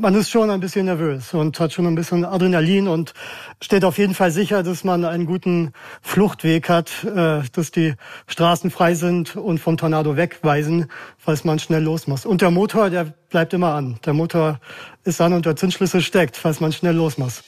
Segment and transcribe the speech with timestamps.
[0.00, 3.14] man ist schon ein bisschen nervös und hat schon ein bisschen Adrenalin und
[3.60, 5.72] steht auf jeden Fall sicher, dass man einen guten
[6.02, 7.94] Fluchtweg hat, äh, dass die
[8.26, 10.86] Straßen frei sind und vom Tornado wegweisen,
[11.16, 12.26] falls man schnell los muss.
[12.26, 13.98] Und der Motor, der bleibt immer an.
[14.04, 14.60] Der Motor
[15.04, 17.42] ist an und der Zündschlüssel steckt, falls man schnell los muss.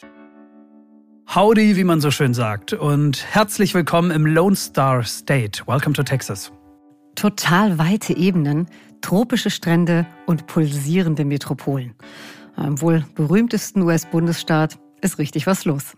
[1.32, 5.62] Howdy, wie man so schön sagt, und herzlich willkommen im Lone Star State.
[5.66, 6.50] Welcome to Texas.
[7.14, 8.66] Total weite Ebenen,
[9.00, 11.94] tropische Strände und pulsierende Metropolen.
[12.56, 15.96] Im wohl berühmtesten US-Bundesstaat ist richtig was los.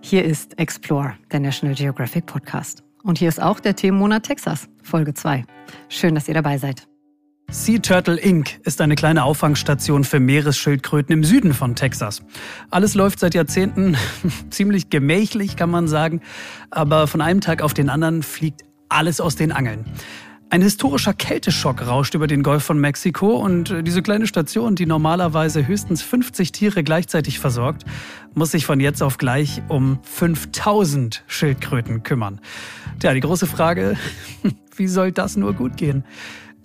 [0.00, 2.82] Hier ist Explore, der National Geographic Podcast.
[3.02, 5.44] Und hier ist auch der Themenmonat Texas, Folge 2.
[5.88, 6.86] Schön, dass ihr dabei seid.
[7.48, 8.58] Sea Turtle Inc.
[8.64, 12.22] ist eine kleine Auffangstation für Meeresschildkröten im Süden von Texas.
[12.70, 13.96] Alles läuft seit Jahrzehnten
[14.50, 16.22] ziemlich gemächlich, kann man sagen,
[16.70, 19.84] aber von einem Tag auf den anderen fliegt alles aus den Angeln.
[20.48, 25.66] Ein historischer Kälteschock rauscht über den Golf von Mexiko und diese kleine Station, die normalerweise
[25.66, 27.84] höchstens 50 Tiere gleichzeitig versorgt,
[28.34, 32.40] muss sich von jetzt auf gleich um 5000 Schildkröten kümmern.
[33.00, 33.96] Tja, die große Frage,
[34.76, 36.04] wie soll das nur gut gehen?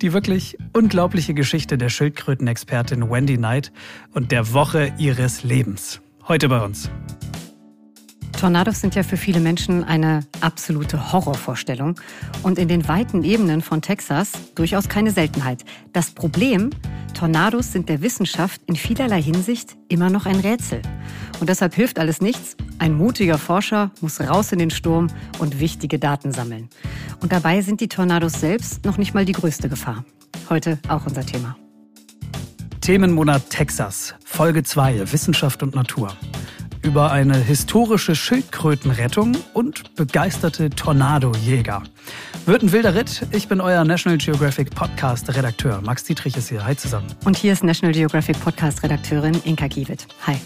[0.00, 3.72] Die wirklich unglaubliche Geschichte der Schildkrötenexpertin Wendy Knight
[4.12, 6.00] und der Woche ihres Lebens.
[6.28, 6.88] Heute bei uns.
[8.42, 11.94] Tornados sind ja für viele Menschen eine absolute Horrorvorstellung
[12.42, 15.64] und in den weiten Ebenen von Texas durchaus keine Seltenheit.
[15.92, 16.70] Das Problem,
[17.14, 20.82] Tornados sind der Wissenschaft in vielerlei Hinsicht immer noch ein Rätsel.
[21.38, 22.56] Und deshalb hilft alles nichts.
[22.80, 25.06] Ein mutiger Forscher muss raus in den Sturm
[25.38, 26.68] und wichtige Daten sammeln.
[27.20, 30.04] Und dabei sind die Tornados selbst noch nicht mal die größte Gefahr.
[30.50, 31.56] Heute auch unser Thema.
[32.80, 36.16] Themenmonat Texas, Folge 2, Wissenschaft und Natur
[36.82, 41.84] über eine historische Schildkrötenrettung und begeisterte Tornadojäger.
[42.44, 43.26] Wird ein wilder Ritt.
[43.30, 45.80] Ich bin euer National Geographic Podcast Redakteur.
[45.82, 46.64] Max Dietrich ist hier.
[46.64, 47.06] Hi zusammen.
[47.24, 50.06] Und hier ist National Geographic Podcast Redakteurin Inka Kiewit.
[50.26, 50.36] Hi.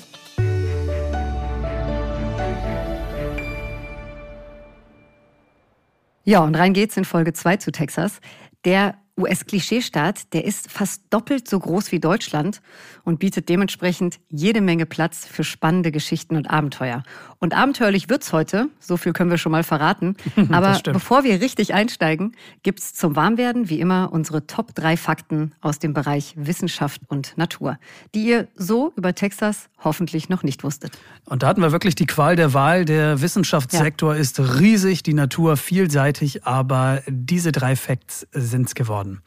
[6.24, 8.20] Ja, und rein geht's in Folge 2 zu Texas.
[8.64, 12.60] Der US-Klischeestaat, der ist fast doppelt so groß wie Deutschland
[13.06, 17.04] und bietet dementsprechend jede Menge Platz für spannende Geschichten und Abenteuer.
[17.38, 20.16] Und abenteuerlich wird's heute, so viel können wir schon mal verraten.
[20.50, 25.78] Aber bevor wir richtig einsteigen, gibt's zum Warmwerden wie immer unsere Top 3 Fakten aus
[25.78, 27.78] dem Bereich Wissenschaft und Natur,
[28.14, 30.98] die ihr so über Texas hoffentlich noch nicht wusstet.
[31.24, 32.84] Und da hatten wir wirklich die Qual der Wahl.
[32.84, 34.20] Der Wissenschaftssektor ja.
[34.20, 39.22] ist riesig, die Natur vielseitig, aber diese drei Facts sind's geworden worden.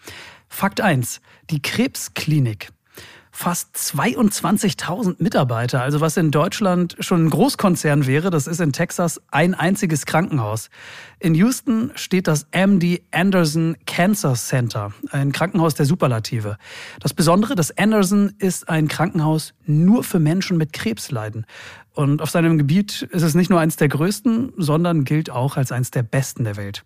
[0.47, 1.21] Fakt 1.
[1.49, 2.69] Die Krebsklinik
[3.31, 5.81] fast 22.000 Mitarbeiter.
[5.81, 10.69] Also was in Deutschland schon ein Großkonzern wäre, das ist in Texas ein einziges Krankenhaus.
[11.21, 16.57] In Houston steht das MD Anderson Cancer Center, ein Krankenhaus der Superlative.
[17.01, 21.45] Das Besondere, das Anderson ist ein Krankenhaus nur für Menschen mit Krebsleiden.
[21.93, 25.73] Und auf seinem Gebiet ist es nicht nur eins der größten, sondern gilt auch als
[25.73, 26.85] eins der besten der Welt.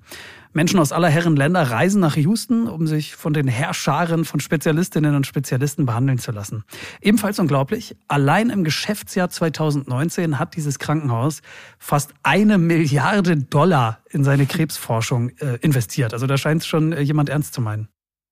[0.53, 5.15] Menschen aus aller Herren Länder reisen nach Houston, um sich von den Herrscharen von Spezialistinnen
[5.15, 6.63] und Spezialisten behandeln zu lassen.
[7.01, 11.41] Ebenfalls unglaublich, allein im Geschäftsjahr 2019 hat dieses Krankenhaus
[11.77, 16.13] fast eine Milliarde Dollar in seine Krebsforschung äh, investiert.
[16.13, 17.87] Also da scheint es schon äh, jemand ernst zu meinen.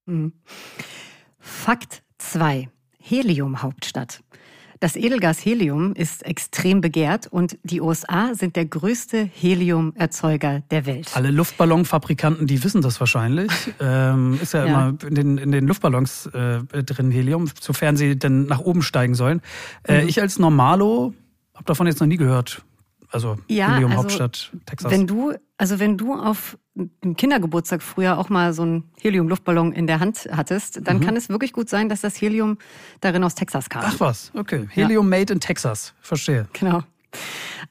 [0.06, 0.34] Mhm.
[1.40, 2.70] Fakt 2.
[3.00, 4.22] Helium-Hauptstadt.
[4.80, 11.12] Das Edelgas Helium ist extrem begehrt und die USA sind der größte Heliumerzeuger der Welt.
[11.14, 13.52] Alle Luftballonfabrikanten, die wissen das wahrscheinlich.
[13.80, 18.18] ähm, ist ja, ja, immer in den, in den Luftballons äh, drin Helium, sofern sie
[18.18, 19.42] denn nach oben steigen sollen.
[19.84, 20.10] Äh, mhm.
[20.10, 21.14] Ich als Normalo
[21.54, 22.64] habe davon jetzt noch nie gehört.
[23.12, 24.92] Also ja, Helium also, Hauptstadt Texas.
[24.92, 29.86] Wenn du also wenn du auf einem Kindergeburtstag früher auch mal so einen Helium-Luftballon in
[29.88, 31.02] der Hand hattest, dann mhm.
[31.02, 32.58] kann es wirklich gut sein, dass das Helium
[33.02, 33.84] darin aus Texas kam.
[33.86, 34.68] Ach was, okay.
[34.72, 35.20] Helium ja.
[35.20, 35.94] made in Texas.
[36.02, 36.48] Verstehe.
[36.54, 36.84] Genau.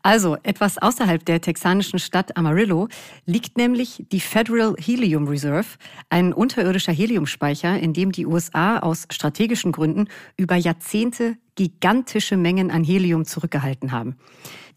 [0.02, 2.88] Also, etwas außerhalb der texanischen Stadt Amarillo
[3.26, 5.66] liegt nämlich die Federal Helium Reserve,
[6.08, 12.82] ein unterirdischer Heliumspeicher, in dem die USA aus strategischen Gründen über Jahrzehnte gigantische Mengen an
[12.82, 14.16] Helium zurückgehalten haben.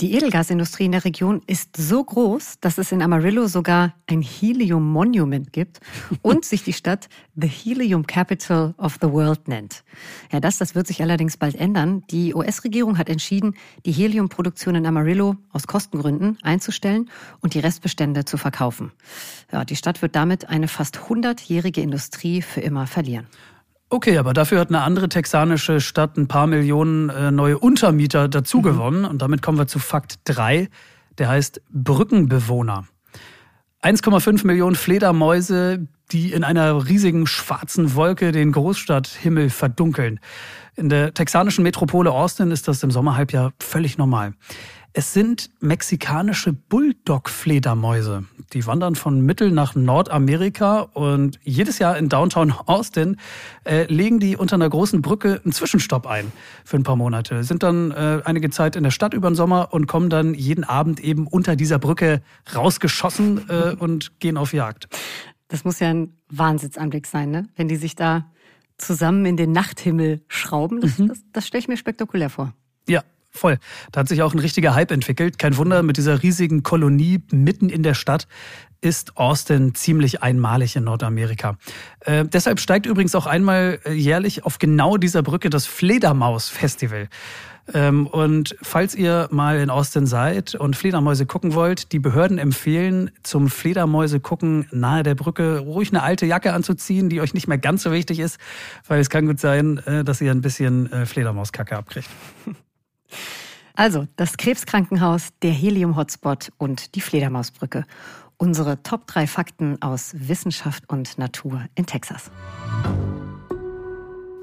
[0.02, 4.92] Die Edelgasindustrie in der Region ist so groß, dass es in Amarillo sogar ein Helium
[4.92, 5.80] Monument gibt
[6.22, 7.08] und sich die Stadt
[7.38, 9.86] The Helium Capital of the World nennt.
[10.30, 12.04] Ja, das, das wird sich allerdings bald ändern.
[12.12, 17.10] Die US-Regierung hat entschieden, die Heliumproduktion in Amarillo aus Kostengründen einzustellen
[17.40, 18.92] und die Restbestände zu verkaufen.
[19.54, 23.28] Ja, die Stadt wird damit eine fast 100-jährige Industrie für immer verlieren.
[23.94, 29.02] Okay, aber dafür hat eine andere texanische Stadt ein paar Millionen äh, neue Untermieter dazugewonnen.
[29.02, 29.08] Mhm.
[29.08, 30.68] Und damit kommen wir zu Fakt 3,
[31.20, 32.86] der heißt Brückenbewohner.
[33.84, 40.20] 1,5 Millionen Fledermäuse, die in einer riesigen schwarzen Wolke den Großstadthimmel verdunkeln.
[40.76, 44.34] In der texanischen Metropole Austin ist das im Sommerhalbjahr völlig normal.
[44.96, 48.26] Es sind mexikanische Bulldog-Fledermäuse.
[48.54, 53.18] Die wandern von Mittel nach Nordamerika und jedes Jahr in Downtown Austin
[53.64, 56.32] äh, legen die unter einer großen Brücke einen Zwischenstopp ein
[56.64, 57.44] für ein paar Monate.
[57.44, 60.64] Sind dann äh, einige Zeit in der Stadt über den Sommer und kommen dann jeden
[60.64, 62.22] Abend eben unter dieser Brücke
[62.54, 64.88] rausgeschossen äh, und gehen auf Jagd.
[65.48, 67.48] Das muss ja ein Wahnsinnsanblick sein, ne?
[67.56, 68.30] wenn die sich da
[68.78, 70.82] zusammen in den Nachthimmel schrauben.
[70.82, 71.08] Das, mhm.
[71.08, 72.54] das, das stelle ich mir spektakulär vor.
[72.88, 73.02] Ja,
[73.34, 73.58] voll.
[73.92, 75.40] Da hat sich auch ein richtiger Hype entwickelt.
[75.40, 78.28] Kein Wunder, mit dieser riesigen Kolonie mitten in der Stadt
[78.80, 81.58] ist Austin ziemlich einmalig in Nordamerika.
[82.02, 87.08] Äh, deshalb steigt übrigens auch einmal jährlich auf genau dieser Brücke das Fledermaus-Festival.
[87.74, 93.10] Ähm, und falls ihr mal in Austin seid und Fledermäuse gucken wollt, die Behörden empfehlen,
[93.24, 97.58] zum Fledermäuse gucken nahe der Brücke ruhig eine alte Jacke anzuziehen, die euch nicht mehr
[97.58, 98.38] ganz so wichtig ist,
[98.88, 102.10] weil es kann gut sein, äh, dass ihr ein bisschen äh, Fledermauskacke abkriegt.
[103.76, 107.86] Also, das Krebskrankenhaus, der Helium-Hotspot und die Fledermausbrücke.
[108.38, 112.30] Unsere Top 3 Fakten aus Wissenschaft und Natur in Texas.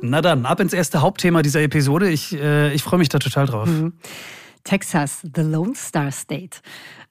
[0.02, 2.10] Na dann, ab ins erste Hauptthema dieser Episode.
[2.10, 3.68] Ich, äh, ich freue mich da total drauf.
[3.68, 3.92] Mhm.
[4.64, 6.58] Texas, the Lone Star State.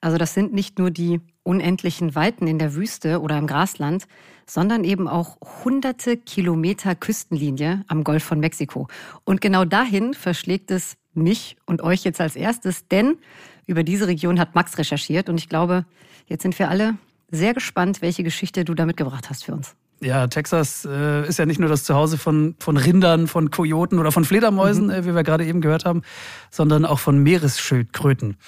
[0.00, 4.06] Also das sind nicht nur die unendlichen Weiten in der Wüste oder im Grasland,
[4.46, 8.88] sondern eben auch hunderte Kilometer Küstenlinie am Golf von Mexiko.
[9.24, 13.18] Und genau dahin verschlägt es mich und euch jetzt als erstes, denn
[13.66, 15.84] über diese Region hat Max recherchiert und ich glaube,
[16.26, 16.96] jetzt sind wir alle
[17.30, 19.76] sehr gespannt, welche Geschichte du da mitgebracht hast für uns.
[20.02, 24.12] Ja, Texas äh, ist ja nicht nur das Zuhause von, von Rindern, von Kojoten oder
[24.12, 24.90] von Fledermäusen, mhm.
[24.90, 26.02] äh, wie wir gerade eben gehört haben,
[26.50, 28.38] sondern auch von Meeresschildkröten.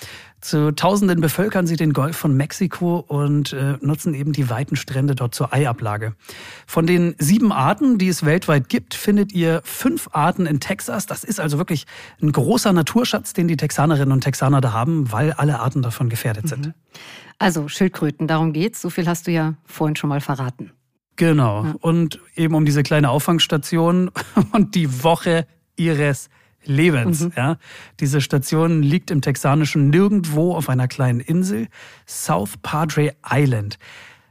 [0.40, 5.14] Zu Tausenden bevölkern sie den Golf von Mexiko und äh, nutzen eben die weiten Strände
[5.14, 6.14] dort zur Eiablage.
[6.66, 11.06] Von den sieben Arten, die es weltweit gibt, findet ihr fünf Arten in Texas.
[11.06, 11.86] Das ist also wirklich
[12.20, 16.48] ein großer Naturschatz, den die Texanerinnen und Texaner da haben, weil alle Arten davon gefährdet
[16.48, 16.68] sind.
[16.68, 16.74] Mhm.
[17.38, 18.80] Also Schildkröten, darum geht's.
[18.80, 20.72] So viel hast du ja vorhin schon mal verraten.
[21.16, 21.64] Genau.
[21.64, 21.74] Ja.
[21.80, 24.10] Und eben um diese kleine Auffangstation
[24.52, 26.28] und die Woche ihres
[26.64, 27.20] Lebens.
[27.20, 27.32] Mhm.
[27.36, 27.56] Ja.
[28.00, 31.68] Diese Station liegt im texanischen nirgendwo auf einer kleinen Insel,
[32.06, 33.78] South Padre Island.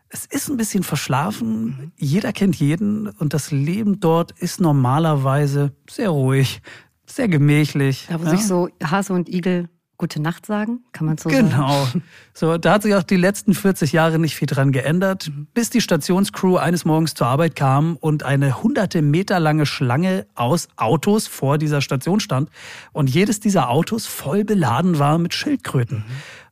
[0.09, 1.91] Es ist ein bisschen verschlafen, mhm.
[1.97, 6.61] jeder kennt jeden und das Leben dort ist normalerweise sehr ruhig,
[7.05, 8.07] sehr gemächlich.
[8.09, 8.31] Da, wo ja.
[8.31, 9.69] sich so Hase und Igel
[10.01, 11.85] Gute Nacht sagen, kann man so genau.
[11.85, 11.91] sagen.
[11.91, 12.03] Genau.
[12.33, 15.79] So, da hat sich auch die letzten 40 Jahre nicht viel dran geändert, bis die
[15.79, 21.59] Stationscrew eines Morgens zur Arbeit kam und eine hunderte Meter lange Schlange aus Autos vor
[21.59, 22.49] dieser Station stand
[22.93, 25.99] und jedes dieser Autos voll beladen war mit Schildkröten.
[25.99, 26.03] Mhm.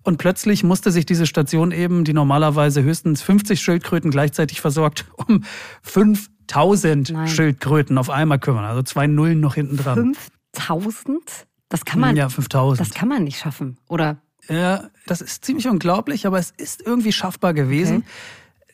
[0.04, 5.44] Und plötzlich musste sich diese Station eben, die normalerweise höchstens 50 Schildkröten gleichzeitig versorgt, um
[5.81, 7.28] 5000 Nein.
[7.28, 8.66] Schildkröten auf einmal kümmern.
[8.66, 10.16] Also zwei Nullen noch hinten dran.
[10.54, 11.49] 5000?
[11.69, 12.16] Das kann man.
[12.16, 12.88] Ja, 5000.
[12.88, 14.18] Das kann man nicht schaffen, oder?
[14.50, 17.98] Ja, das ist ziemlich unglaublich, aber es ist irgendwie schaffbar gewesen.
[17.98, 18.06] Okay.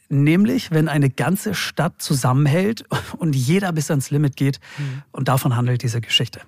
[0.07, 2.86] Nämlich, wenn eine ganze Stadt zusammenhält
[3.18, 4.59] und jeder bis ans Limit geht.
[4.77, 5.03] Mhm.
[5.12, 6.42] Und davon handelt diese Geschichte.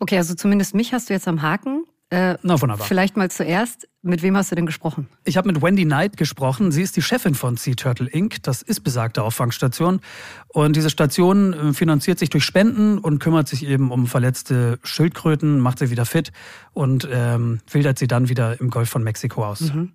[0.00, 1.84] Okay, also zumindest mich hast du jetzt am Haken.
[2.10, 2.86] Äh, Na, wunderbar.
[2.86, 5.08] Vielleicht mal zuerst, mit wem hast du denn gesprochen?
[5.24, 6.72] Ich habe mit Wendy Knight gesprochen.
[6.72, 8.42] Sie ist die Chefin von Sea Turtle Inc.
[8.42, 10.00] Das ist besagte Auffangstation.
[10.48, 15.60] Und diese Station äh, finanziert sich durch Spenden und kümmert sich eben um verletzte Schildkröten,
[15.60, 16.32] macht sie wieder fit
[16.72, 19.60] und ähm, wildert sie dann wieder im Golf von Mexiko aus.
[19.60, 19.92] Mhm.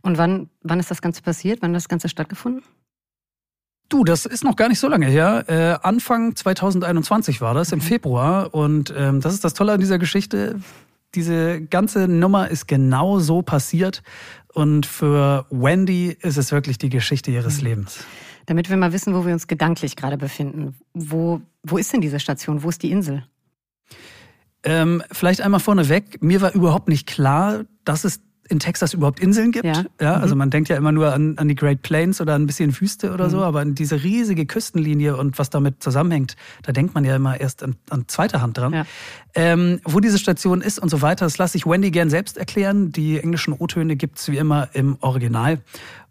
[0.00, 1.60] Und wann, wann ist das Ganze passiert?
[1.60, 2.62] Wann hat das Ganze stattgefunden?
[3.90, 5.44] Du, das ist noch gar nicht so lange her.
[5.48, 8.54] Äh, Anfang 2021 war das, im Februar.
[8.54, 10.60] Und ähm, das ist das Tolle an dieser Geschichte
[11.14, 14.02] diese ganze Nummer ist genau so passiert.
[14.52, 17.68] Und für Wendy ist es wirklich die Geschichte ihres mhm.
[17.68, 18.04] Lebens.
[18.46, 20.74] Damit wir mal wissen, wo wir uns gedanklich gerade befinden.
[20.92, 22.62] Wo, wo ist denn diese Station?
[22.62, 23.24] Wo ist die Insel?
[24.62, 26.22] Ähm, vielleicht einmal vorneweg.
[26.22, 29.64] Mir war überhaupt nicht klar, dass es in Texas überhaupt Inseln gibt.
[29.64, 29.84] Ja.
[30.00, 30.40] ja also mhm.
[30.40, 33.26] man denkt ja immer nur an, an die Great Plains oder ein bisschen Wüste oder
[33.26, 33.30] mhm.
[33.30, 37.40] so, aber an diese riesige Küstenlinie und was damit zusammenhängt, da denkt man ja immer
[37.40, 38.72] erst an, an zweiter Hand dran.
[38.72, 38.86] Ja.
[39.34, 42.90] Ähm, wo diese Station ist und so weiter, das lasse ich Wendy gern selbst erklären.
[42.90, 45.60] Die englischen O-Töne gibt's wie immer im Original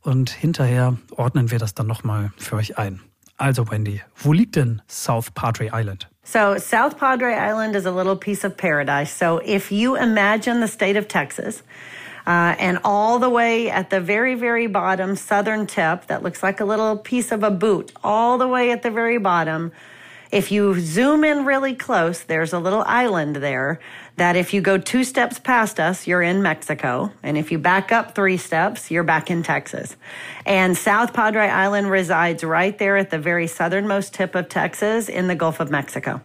[0.02, 3.02] und hinterher ordnen wir das dann nochmal für euch ein.
[3.38, 6.10] Also Wendy, wo liegt denn South Padre Island?
[6.24, 9.12] So South Padre Island is a little piece of paradise.
[9.12, 11.64] So if you imagine the state of Texas,
[12.30, 16.62] Uh, and all the way at the very, very bottom, southern tip, that looks like
[16.62, 19.72] a little piece of a boot, all the way at the very bottom
[20.32, 23.80] If you zoom in really close, there's a little island there
[24.18, 27.12] that if you go two steps past us, you're in Mexico.
[27.24, 29.96] And if you back up three steps, you're back in Texas.
[30.46, 35.28] And South Padre Island resides right there at the very southernmost tip of Texas in
[35.28, 36.22] the Gulf of Mexico.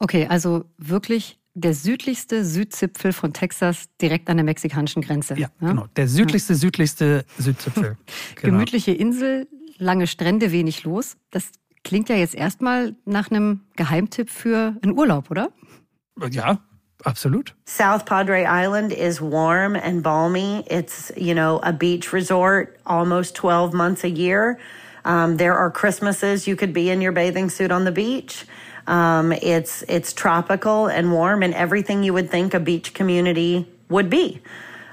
[0.00, 5.34] Okay, also wirklich der südlichste Südzipfel von Texas direkt an der mexikanischen Grenze.
[5.34, 5.68] Ja, ja?
[5.68, 5.86] genau.
[5.96, 6.58] Der südlichste, ja.
[6.58, 7.96] südlichste Südzipfel.
[8.36, 8.54] Genau.
[8.54, 9.46] Gemütliche Insel,
[9.78, 11.16] lange Strände, wenig los.
[11.30, 11.50] Das
[11.84, 15.50] klingt ja jetzt erstmal nach einem Geheimtipp für einen Urlaub, oder?
[16.30, 16.60] Ja,
[17.04, 17.54] Absolut.
[17.66, 20.64] South Padre Island is warm and balmy.
[20.70, 24.58] It's, you know, a beach resort almost 12 months a year.
[25.04, 28.46] Um, there are Christmases you could be in your bathing suit on the beach.
[28.86, 34.10] Um, it's it's tropical and warm and everything you would think a beach community would
[34.10, 34.40] be.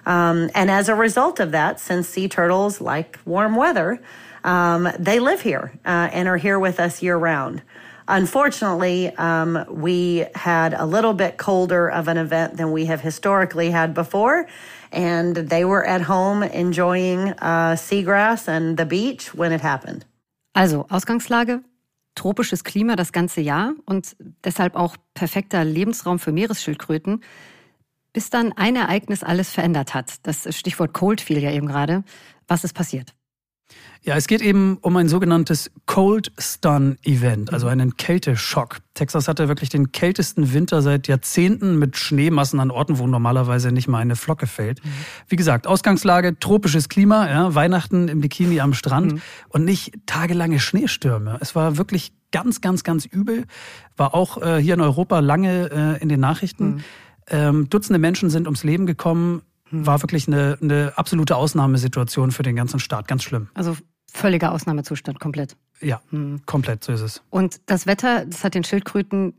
[0.06, 4.02] Um, and as a result of that, since sea turtles like warm weather,
[4.44, 7.62] um, they live here uh, and are here with us year round.
[8.08, 13.72] Unfortunately, um, we had a little bit colder of an event than we have historically
[13.72, 14.48] had before.
[14.92, 20.04] And they were at home enjoying uh, seagrass and the beach when it happened.
[20.56, 21.64] Also, Ausgangslage,
[22.16, 27.24] tropisches Klima das ganze Jahr und deshalb auch perfekter Lebensraum für Meeresschildkröten,
[28.14, 30.26] bis dann ein Ereignis alles verändert hat.
[30.28, 32.04] Das Stichwort Cold fiel ja eben gerade.
[32.48, 33.14] Was ist passiert?
[34.04, 38.80] Ja, es geht eben um ein sogenanntes Cold Stun Event, also einen Kälteschock.
[38.96, 43.88] Texas hatte wirklich den kältesten Winter seit Jahrzehnten mit Schneemassen an Orten, wo normalerweise nicht
[43.88, 44.84] mal eine Flocke fällt.
[44.84, 44.90] Mhm.
[45.28, 49.22] Wie gesagt, Ausgangslage, tropisches Klima, ja, Weihnachten im Bikini am Strand mhm.
[49.50, 51.38] und nicht tagelange Schneestürme.
[51.40, 53.46] Es war wirklich ganz, ganz, ganz übel.
[53.98, 56.66] War auch äh, hier in Europa lange äh, in den Nachrichten.
[56.66, 56.84] Mhm.
[57.28, 62.56] Ähm, Dutzende Menschen sind ums Leben gekommen war wirklich eine, eine absolute Ausnahmesituation für den
[62.56, 63.08] ganzen Staat.
[63.08, 63.50] Ganz schlimm.
[63.54, 63.76] Also
[64.12, 65.56] völliger Ausnahmezustand, komplett.
[65.80, 66.42] Ja, hm.
[66.46, 67.22] komplett, so ist es.
[67.30, 69.34] Und das Wetter, das hat den Schildkröten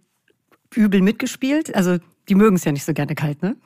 [0.75, 1.75] übel mitgespielt.
[1.75, 1.99] Also
[2.29, 3.57] die mögen es ja nicht so gerne kalt, ne?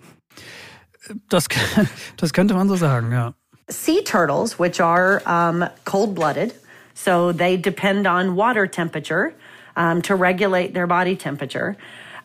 [1.28, 1.46] Das,
[2.16, 3.35] das könnte man so sagen, ja.
[3.68, 6.54] Sea turtles, which are um, cold-blooded,
[6.94, 9.32] so they depend on water temperature
[9.76, 11.76] um, to regulate their body temperature.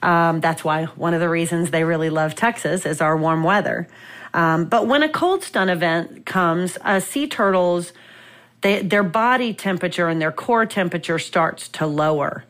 [0.03, 3.88] Um, that's why one of the reasons they really love Texas is our warm weather.
[4.33, 7.93] Um, but when a cold stun event comes, uh, sea turtles,
[8.61, 12.45] they, their body temperature and their core temperature starts to lower.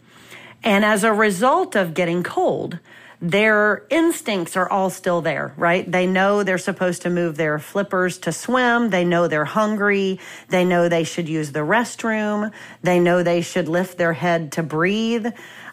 [0.64, 2.80] And as a result of getting cold,
[3.22, 5.90] their instincts are all still there, right?
[5.90, 8.90] They know they're supposed to move their flippers to swim.
[8.90, 10.20] They know they're hungry.
[10.50, 12.52] They know they should use the restroom.
[12.82, 15.28] They know they should lift their head to breathe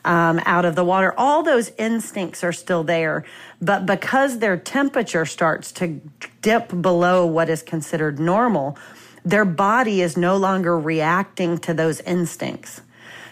[0.09, 1.13] um, out of the water.
[1.19, 3.25] All those instincts are still there.
[3.61, 6.01] But because their temperature starts to
[6.41, 8.77] dip below what is considered normal,
[9.25, 12.81] their body is no longer reacting to those instincts.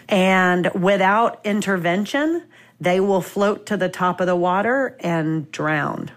[0.07, 2.43] And without intervention,
[2.79, 6.11] they will float to the top of the water and drown.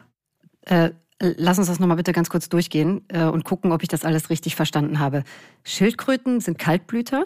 [0.67, 0.91] Äh,
[1.21, 4.29] lass uns das nochmal bitte ganz kurz durchgehen äh, und gucken, ob ich das alles
[4.29, 5.25] richtig verstanden habe.
[5.65, 7.25] Schildkröten sind Kaltblüter?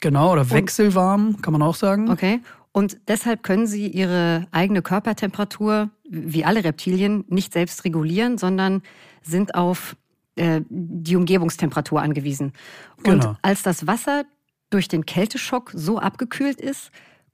[0.00, 2.10] Genau, oder wechselwarm, und, kann man auch sagen.
[2.10, 2.40] Okay.
[2.72, 8.82] Und deshalb können sie ihre eigene Körpertemperatur, wie alle Reptilien, nicht selbst regulieren, sondern
[9.22, 9.96] sind auf
[10.36, 12.52] äh, die Umgebungstemperatur angewiesen.
[13.02, 13.30] Genau.
[13.30, 14.24] Und als das Wasser
[14.68, 16.90] durch den Kälteschock so abgekühlt ist,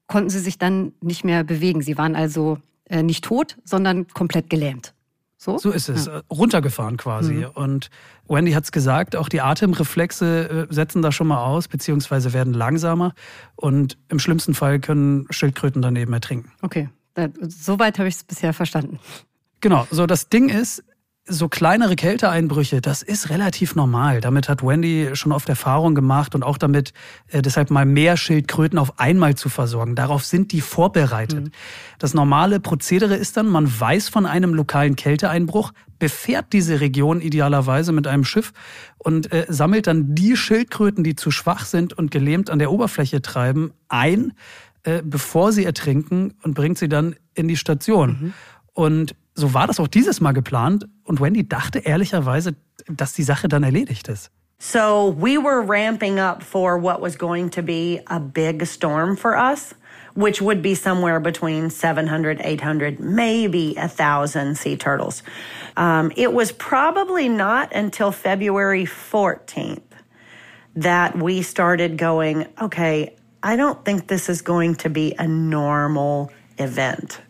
[0.06, 1.82] konnten sie sich dann nicht mehr bewegen.
[1.82, 4.94] Sie waren also äh, nicht tot, sondern komplett gelähmt.
[5.42, 5.58] So?
[5.58, 6.18] so ist es, ja.
[6.18, 7.34] Äh, runtergefahren quasi.
[7.34, 7.46] Mhm.
[7.54, 7.90] Und
[8.28, 12.54] Wendy hat es gesagt, auch die Atemreflexe äh, setzen da schon mal aus, beziehungsweise werden
[12.54, 13.12] langsamer.
[13.56, 16.52] Und im schlimmsten Fall können Schildkröten daneben ertrinken.
[16.62, 16.90] Okay,
[17.40, 19.00] soweit habe ich es bisher verstanden.
[19.60, 20.84] Genau, so das Ding ist,
[21.24, 24.20] so kleinere Kälteeinbrüche, das ist relativ normal.
[24.20, 26.92] Damit hat Wendy schon oft Erfahrung gemacht und auch damit,
[27.28, 29.94] äh, deshalb mal mehr Schildkröten auf einmal zu versorgen.
[29.94, 31.44] Darauf sind die vorbereitet.
[31.44, 31.52] Mhm.
[32.00, 37.92] Das normale Prozedere ist dann, man weiß von einem lokalen Kälteeinbruch, befährt diese Region idealerweise
[37.92, 38.52] mit einem Schiff
[38.98, 43.22] und äh, sammelt dann die Schildkröten, die zu schwach sind und gelähmt an der Oberfläche
[43.22, 44.32] treiben, ein,
[44.82, 48.08] äh, bevor sie ertrinken und bringt sie dann in die Station.
[48.10, 48.32] Mhm.
[48.74, 50.86] Und so war das auch dieses Mal geplant.
[51.04, 52.54] Und Wendy dachte ehrlicherweise,
[52.86, 54.30] dass die Sache dann erledigt ist.
[54.58, 59.36] So we were ramping up for what was going to be a big storm for
[59.36, 59.74] us,
[60.14, 65.24] which would be somewhere between 700, 800, maybe a thousand sea turtles.
[65.76, 69.82] Um, it was probably not until February 14th
[70.76, 76.30] that we started going, okay, I don't think this is going to be a normal
[76.58, 77.20] event.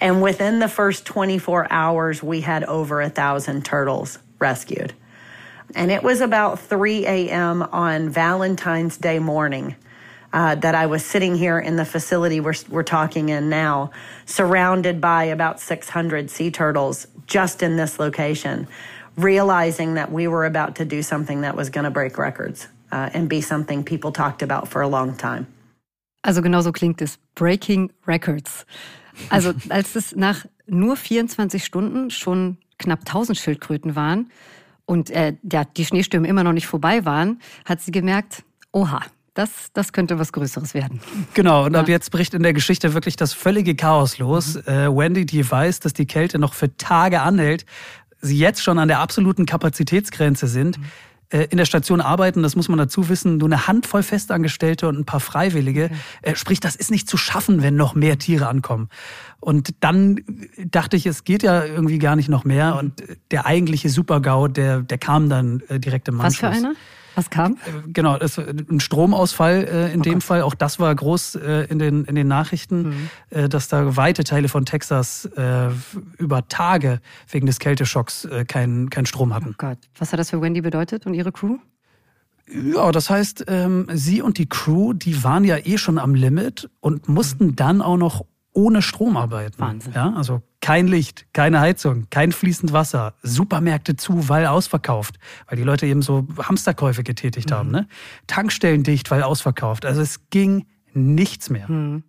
[0.00, 4.94] And within the first 24 hours, we had over a thousand turtles rescued.
[5.74, 7.62] And it was about 3 a.m.
[7.62, 9.76] on Valentine's Day morning
[10.32, 13.90] uh, that I was sitting here in the facility we're, we're talking in now,
[14.26, 18.68] surrounded by about 600 sea turtles just in this location,
[19.16, 23.10] realizing that we were about to do something that was going to break records uh,
[23.12, 25.46] and be something people talked about for a long time.
[26.24, 27.16] Also genau so klingt es.
[27.34, 28.64] Breaking Records.
[29.30, 34.30] Also als es nach nur 24 Stunden schon knapp 1000 Schildkröten waren
[34.86, 39.00] und äh, ja, die Schneestürme immer noch nicht vorbei waren, hat sie gemerkt, oha,
[39.34, 41.00] das, das könnte was Größeres werden.
[41.34, 41.80] Genau, und ja.
[41.80, 44.54] ab jetzt bricht in der Geschichte wirklich das völlige Chaos los.
[44.54, 44.62] Mhm.
[44.66, 47.64] Äh, Wendy, die weiß, dass die Kälte noch für Tage anhält,
[48.20, 50.78] sie jetzt schon an der absoluten Kapazitätsgrenze sind.
[50.78, 50.84] Mhm
[51.30, 55.04] in der Station arbeiten, das muss man dazu wissen, nur eine Handvoll Festangestellte und ein
[55.04, 55.90] paar Freiwillige.
[56.22, 56.36] Okay.
[56.36, 58.88] Sprich, das ist nicht zu schaffen, wenn noch mehr Tiere ankommen.
[59.40, 60.20] Und dann
[60.56, 62.72] dachte ich, es geht ja irgendwie gar nicht noch mehr.
[62.72, 62.78] Mhm.
[62.78, 66.50] Und der eigentliche Super-GAU, der, der kam dann äh, direkt im Anschluss.
[66.50, 66.74] Was für einer?
[67.18, 67.54] Was kam?
[67.54, 70.22] Äh, genau, ein Stromausfall äh, in oh dem Gott.
[70.22, 70.42] Fall.
[70.42, 73.50] Auch das war groß äh, in, den, in den Nachrichten, mhm.
[73.50, 75.28] dass da weite Teile von Texas
[76.18, 79.50] über Tage wegen des Kälteschocks keinen kein Strom hatten.
[79.50, 79.78] Oh Gott.
[79.98, 81.58] Was hat das für Wendy bedeutet und ihre Crew?
[82.50, 86.70] Ja, das heißt, ähm, sie und die Crew, die waren ja eh schon am Limit
[86.80, 87.56] und mussten mhm.
[87.56, 89.58] dann auch noch ohne Strom arbeiten.
[89.58, 89.92] Wahnsinn.
[89.94, 95.64] Ja, also kein Licht, keine Heizung, kein fließend Wasser, Supermärkte zu, weil ausverkauft, weil die
[95.64, 97.54] Leute eben so Hamsterkäufe getätigt mhm.
[97.54, 97.70] haben.
[97.70, 97.88] Ne?
[98.26, 99.86] Tankstellen dicht, weil ausverkauft.
[99.86, 101.70] Also es ging nichts mehr.
[101.70, 102.02] Mhm.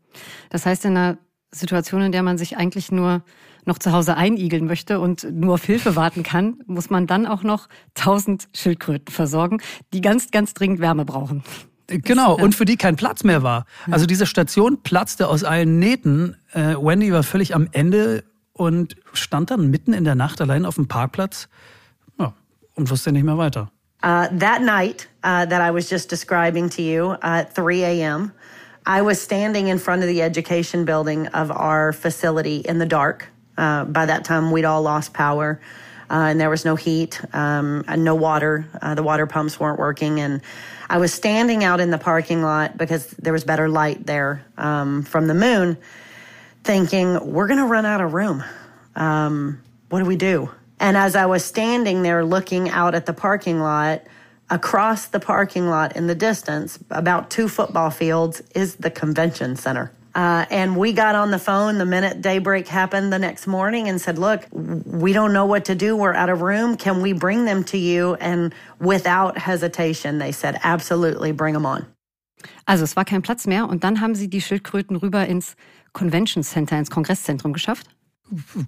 [0.49, 1.17] Das heißt, in einer
[1.51, 3.23] Situation, in der man sich eigentlich nur
[3.65, 7.43] noch zu Hause einigeln möchte und nur auf Hilfe warten kann, muss man dann auch
[7.43, 9.61] noch tausend Schildkröten versorgen,
[9.93, 11.43] die ganz, ganz dringend Wärme brauchen.
[11.89, 13.65] Genau, und für die kein Platz mehr war.
[13.89, 16.35] Also diese Station platzte aus allen Nähten.
[16.53, 20.75] Äh, Wendy war völlig am Ende und stand dann mitten in der Nacht allein auf
[20.75, 21.49] dem Parkplatz
[22.19, 22.33] ja,
[22.75, 23.71] und wusste nicht mehr weiter.
[24.01, 28.31] Uh, that night uh, that I was just describing to you uh, at 3 a.m.,
[28.85, 33.27] I was standing in front of the education building of our facility in the dark.
[33.57, 35.59] Uh, by that time, we'd all lost power.
[36.09, 38.67] Uh, and there was no heat, um, and no water.
[38.81, 40.41] Uh, the water pumps weren't working, and
[40.89, 45.03] I was standing out in the parking lot because there was better light there um,
[45.03, 45.77] from the moon,
[46.63, 48.43] thinking we're going to run out of room.
[48.95, 50.49] Um, what do we do?
[50.79, 54.01] And as I was standing there looking out at the parking lot,
[54.49, 59.91] across the parking lot in the distance, about two football fields, is the convention center.
[60.15, 64.01] Uh, and we got on the phone the minute daybreak happened the next morning and
[64.01, 65.95] said, Look, we don't know what to do.
[65.95, 66.77] We're out of room.
[66.77, 68.15] Can we bring them to you?
[68.15, 71.85] And without hesitation, they said, Absolutely, bring them on.
[72.65, 73.67] Also, es war kein Platz mehr.
[73.67, 75.55] Und dann haben sie die Schildkröten rüber ins
[75.93, 77.87] Convention Center, ins Kongresszentrum geschafft.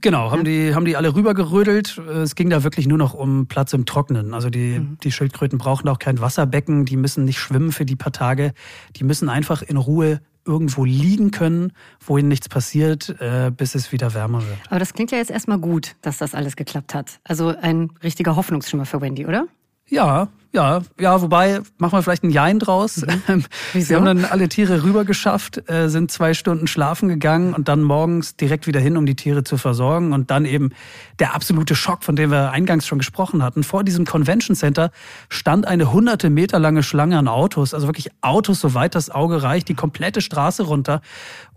[0.01, 1.97] Genau, haben die, haben die alle rübergerödelt.
[1.97, 4.33] Es ging da wirklich nur noch um Platz im Trocknen.
[4.33, 4.97] Also die, mhm.
[5.03, 8.53] die Schildkröten brauchen auch kein Wasserbecken, die müssen nicht schwimmen für die paar Tage.
[8.95, 11.73] Die müssen einfach in Ruhe irgendwo liegen können,
[12.05, 14.57] wo ihnen nichts passiert, äh, bis es wieder wärmer wird.
[14.69, 17.19] Aber das klingt ja jetzt erstmal gut, dass das alles geklappt hat.
[17.23, 19.47] Also ein richtiger Hoffnungsschimmer für Wendy, oder?
[19.91, 23.05] Ja, ja, ja, wobei, machen wir vielleicht ein Jein draus.
[23.27, 23.45] Mhm.
[23.73, 27.81] Wir haben dann alle Tiere rüber geschafft, äh, sind zwei Stunden schlafen gegangen und dann
[27.81, 30.11] morgens direkt wieder hin, um die Tiere zu versorgen.
[30.11, 30.71] Und dann eben
[31.19, 33.63] der absolute Schock, von dem wir eingangs schon gesprochen hatten.
[33.63, 34.91] Vor diesem Convention Center
[35.29, 39.69] stand eine hunderte Meter lange Schlange an Autos, also wirklich Autos, soweit das Auge reicht,
[39.69, 41.01] die komplette Straße runter.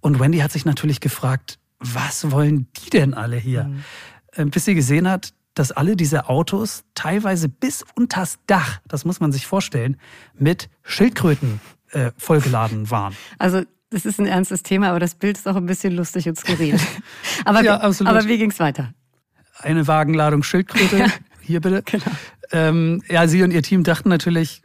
[0.03, 3.65] Und Wendy hat sich natürlich gefragt, was wollen die denn alle hier?
[3.65, 3.85] Mhm.
[4.37, 9.21] Äh, bis sie gesehen hat, dass alle diese Autos teilweise bis unters Dach, das muss
[9.21, 9.97] man sich vorstellen,
[10.37, 11.61] mit Schildkröten
[11.93, 13.15] äh, vollgeladen waren.
[13.39, 16.37] Also das ist ein ernstes Thema, aber das Bild ist auch ein bisschen lustig und
[16.37, 16.79] skurril.
[17.45, 18.13] aber, ja, absolut.
[18.13, 18.93] aber wie ging's weiter?
[19.59, 21.07] Eine Wagenladung Schildkröte, ja.
[21.41, 21.83] hier bitte.
[21.85, 22.05] Genau.
[22.51, 24.63] Ähm, ja, sie und ihr Team dachten natürlich,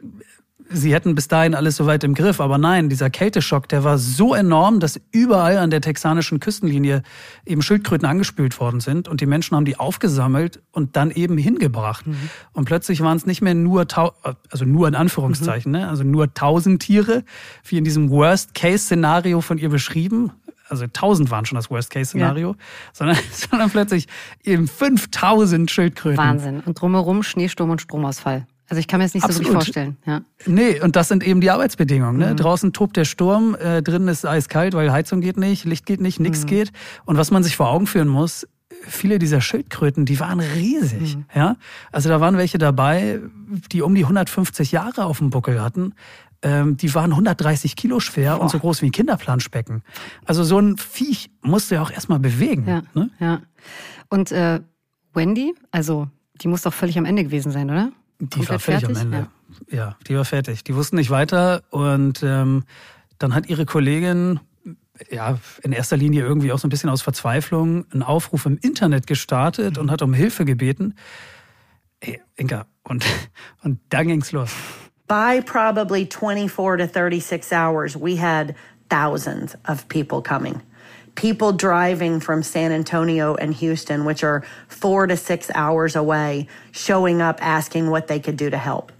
[0.70, 2.40] sie hätten bis dahin alles soweit im Griff.
[2.40, 7.02] Aber nein, dieser Kälteschock, der war so enorm, dass überall an der texanischen Küstenlinie
[7.44, 9.08] eben Schildkröten angespült worden sind.
[9.08, 12.06] Und die Menschen haben die aufgesammelt und dann eben hingebracht.
[12.06, 12.16] Mhm.
[12.52, 13.86] Und plötzlich waren es nicht mehr nur,
[14.50, 15.78] also nur in Anführungszeichen, mhm.
[15.78, 15.88] ne?
[15.88, 17.24] also nur tausend Tiere,
[17.64, 20.32] wie in diesem Worst-Case-Szenario von ihr beschrieben.
[20.68, 22.56] Also tausend waren schon das Worst-Case-Szenario, ja.
[22.92, 24.06] sondern, sondern plötzlich
[24.44, 26.18] eben 5000 Schildkröten.
[26.18, 26.60] Wahnsinn.
[26.60, 28.46] Und drumherum Schneesturm und Stromausfall.
[28.70, 29.48] Also ich kann mir das nicht Absolut.
[29.48, 29.96] so wirklich vorstellen.
[30.06, 30.20] Ja.
[30.46, 32.18] Nee, und das sind eben die Arbeitsbedingungen.
[32.18, 32.30] Ne?
[32.30, 32.36] Mhm.
[32.36, 36.20] Draußen tobt der Sturm, äh, drinnen ist eiskalt, weil Heizung geht nicht, Licht geht nicht,
[36.20, 36.46] nichts mhm.
[36.46, 36.72] geht.
[37.04, 38.46] Und was man sich vor Augen führen muss,
[38.82, 41.16] viele dieser Schildkröten, die waren riesig.
[41.16, 41.24] Mhm.
[41.34, 41.56] Ja?
[41.90, 43.18] Also da waren welche dabei,
[43.72, 45.94] die um die 150 Jahre auf dem Buckel hatten.
[46.42, 48.42] Ähm, die waren 130 Kilo schwer Boah.
[48.42, 49.82] und so groß wie ein Kinderplanschbecken.
[50.24, 52.68] Also so ein Viech musst du ja auch erstmal bewegen.
[52.68, 53.10] Ja, ne?
[53.18, 53.42] ja.
[54.10, 54.60] Und äh,
[55.12, 56.06] Wendy, also
[56.40, 57.90] die muss doch völlig am Ende gewesen sein, oder?
[58.20, 58.88] Die war fertig?
[58.88, 59.26] am Ende.
[59.70, 59.76] Ja.
[59.76, 59.96] ja.
[60.06, 60.62] die war fertig.
[60.64, 62.64] Die wussten nicht weiter und ähm,
[63.18, 64.40] dann hat ihre Kollegin
[65.10, 69.06] ja, in erster Linie irgendwie auch so ein bisschen aus Verzweiflung einen Aufruf im Internet
[69.06, 70.94] gestartet und hat um Hilfe gebeten.
[72.02, 73.04] Hey, Inka, und,
[73.62, 74.50] und dann ging's los.
[75.06, 78.54] By probably 24 to 36 hours, we had
[78.90, 80.60] thousands of people coming.
[81.14, 87.20] People driving from San Antonio and Houston, which are four to six hours away, showing
[87.20, 88.92] up asking what they could do to help.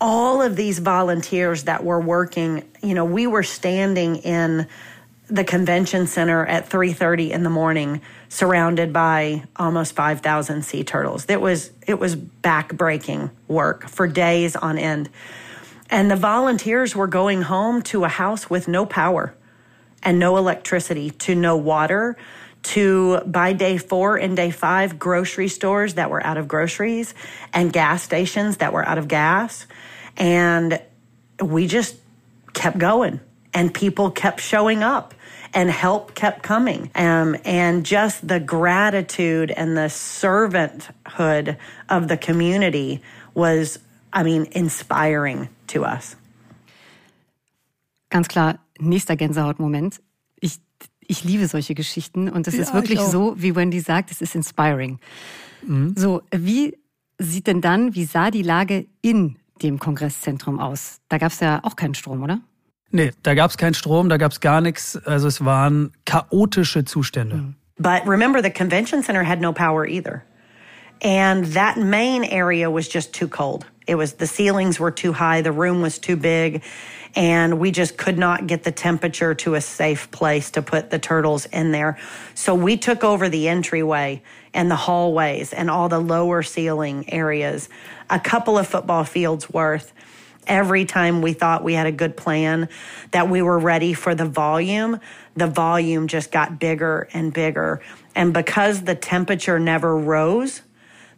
[0.00, 4.66] All of these volunteers that were working, you know, we were standing in
[5.30, 11.24] the convention center at 3:30 in the morning surrounded by almost 5,000 sea turtles.
[11.28, 15.08] It was it was backbreaking work for days on end.
[15.88, 19.34] And the volunteers were going home to a house with no power
[20.02, 22.16] and no electricity, to no water,
[22.62, 27.14] to by day 4 and day 5 grocery stores that were out of groceries
[27.52, 29.66] and gas stations that were out of gas
[30.16, 30.80] and
[31.42, 31.96] we just
[32.52, 33.20] kept going
[33.54, 35.14] and people kept showing up
[35.52, 36.90] and help kept coming.
[36.94, 41.56] Um, and just the gratitude and the servanthood
[41.88, 43.02] of the community
[43.34, 43.78] was,
[44.12, 46.14] I mean, inspiring to us.
[48.10, 50.00] Ganz klar, nächster Gänsehautmoment.
[50.40, 50.60] Ich,
[51.00, 54.34] ich liebe solche Geschichten und es ja, ist wirklich so, wie Wendy sagt, es ist
[54.34, 54.98] inspiring.
[55.66, 55.94] Mhm.
[55.96, 56.76] So, wie
[57.18, 61.00] sieht denn dann, wie sah die Lage in dem Kongresszentrum aus?
[61.08, 62.40] Da gab es ja auch keinen Strom, oder?
[62.90, 64.96] Nee, da gab es keinen Strom, da gab es gar nichts.
[64.96, 67.36] Also es waren chaotische Zustände.
[67.36, 67.54] Mhm.
[67.78, 70.22] But remember, the convention center had no power either.
[71.02, 73.64] And that main area was just too cold.
[73.90, 76.62] It was the ceilings were too high, the room was too big,
[77.16, 81.00] and we just could not get the temperature to a safe place to put the
[81.00, 81.98] turtles in there.
[82.34, 84.22] So we took over the entryway
[84.54, 87.68] and the hallways and all the lower ceiling areas,
[88.08, 89.92] a couple of football fields worth
[90.46, 92.68] every time we thought we had a good plan,
[93.10, 95.00] that we were ready for the volume,
[95.34, 97.80] the volume just got bigger and bigger.
[98.14, 100.62] And because the temperature never rose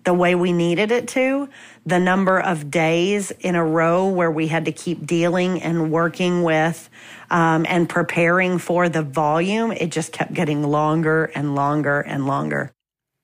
[0.04, 1.48] the way we needed it to,
[1.86, 6.42] the number of days in a row where we had to keep dealing and working
[6.42, 6.90] with
[7.30, 12.70] um, and preparing for the volume, it just kept getting longer and longer and longer.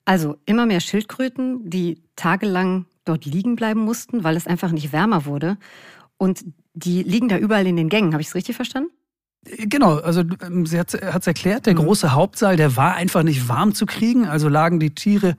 [0.06, 5.26] Also immer mehr Schildkröten, die tagelang dort liegen bleiben mussten, weil es einfach nicht wärmer
[5.26, 5.58] wurde.
[6.16, 8.12] Und die liegen da überall in den Gängen.
[8.12, 8.90] Habe ich es richtig verstanden?
[9.44, 11.78] Genau, also ähm, sie hat es erklärt, der mhm.
[11.78, 15.36] große Hauptsaal, der war einfach nicht warm zu kriegen, also lagen die Tiere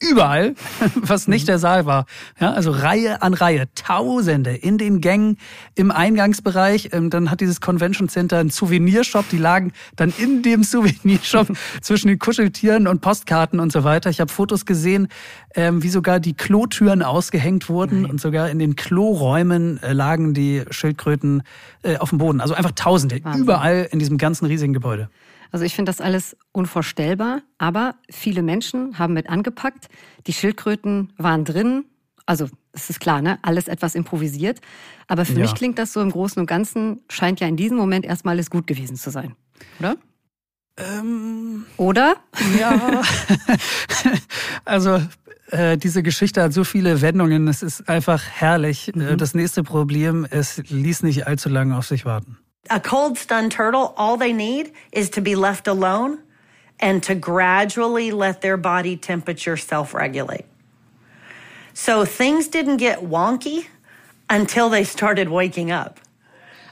[0.00, 0.54] überall,
[0.94, 2.06] was nicht der Saal war.
[2.38, 5.38] Ja, also Reihe an Reihe, Tausende in den Gängen,
[5.74, 6.90] im Eingangsbereich.
[6.92, 11.48] Ähm, dann hat dieses Convention Center einen Souvenirshop, die lagen dann in dem Souvenirshop
[11.80, 14.10] zwischen den Kuscheltieren und Postkarten und so weiter.
[14.10, 15.08] Ich habe Fotos gesehen,
[15.54, 18.10] ähm, wie sogar die Klotüren ausgehängt wurden Nein.
[18.10, 21.42] und sogar in den Kloräumen äh, lagen die Schildkröten
[21.82, 22.40] äh, auf dem Boden.
[22.40, 23.42] Also einfach Tausende, Wahnsinn.
[23.42, 25.08] überall in diesem ganzen riesigen Gebäude.
[25.56, 29.88] Also ich finde das alles unvorstellbar, aber viele Menschen haben mit angepackt.
[30.26, 31.86] Die Schildkröten waren drin.
[32.26, 33.38] Also es ist klar, ne?
[33.40, 34.60] Alles etwas improvisiert.
[35.08, 35.38] Aber für ja.
[35.38, 38.50] mich klingt das so im Großen und Ganzen, scheint ja in diesem Moment erstmal alles
[38.50, 39.34] gut gewesen zu sein.
[39.78, 39.96] Oder?
[40.76, 42.16] Ähm, Oder?
[42.60, 43.00] Ja.
[44.66, 45.00] also
[45.52, 48.94] äh, diese Geschichte hat so viele Wendungen, es ist einfach herrlich.
[48.94, 49.16] Äh, mhm.
[49.16, 52.36] Das nächste Problem, es ließ nicht allzu lange auf sich warten.
[52.70, 56.22] A cold stunned turtle, all they need is to be left alone
[56.78, 60.44] and to gradually let their body temperature self regulate.
[61.74, 63.66] So things didn't get wonky
[64.28, 66.00] until they started waking up.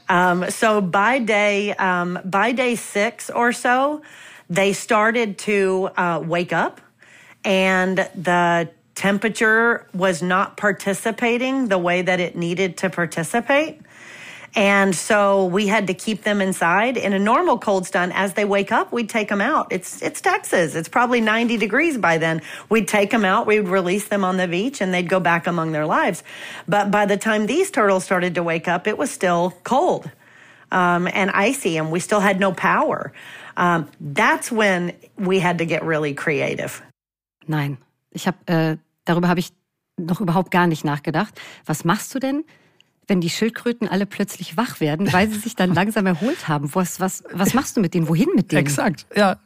[0.07, 4.01] Um, so by day um, by day six or so,
[4.49, 6.81] they started to uh, wake up,
[7.43, 13.81] and the temperature was not participating the way that it needed to participate.
[14.55, 16.95] And so we had to keep them inside.
[16.95, 19.67] In a normal cold stun, as they wake up, we'd take them out.
[19.69, 20.75] It's, it's Texas.
[20.75, 22.41] It's probably 90 degrees by then.
[22.69, 23.47] We'd take them out.
[23.47, 26.23] We'd release them on the beach and they'd go back among their lives.
[26.69, 30.09] But by the time these turtles started to wake up, it was still cold,
[30.71, 33.11] um, and icy and we still had no power.
[33.57, 36.81] Um, that's when we had to get really creative.
[37.47, 37.77] Nein,
[38.11, 39.51] ich habe äh, darüber habe ich
[39.97, 41.39] noch überhaupt gar nicht nachgedacht.
[41.65, 42.43] Was machst du denn,
[43.07, 46.73] wenn die Schildkröten alle plötzlich wach werden, weil sie sich dann langsam erholt haben.
[46.73, 48.07] Was, was, was machst du mit denen?
[48.07, 48.61] Wohin mit denen?
[48.61, 49.37] Exakt, ja.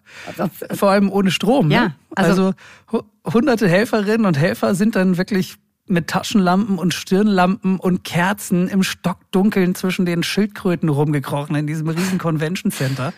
[0.71, 1.67] Vor allem ohne Strom.
[1.67, 1.75] Ne?
[1.75, 2.53] Ja, also,
[2.87, 5.57] also hunderte Helferinnen und Helfer sind dann wirklich
[5.89, 12.19] mit Taschenlampen und Stirnlampen und Kerzen im Stockdunkeln zwischen den Schildkröten rumgekrochen in diesem riesen
[12.19, 13.11] Convention Center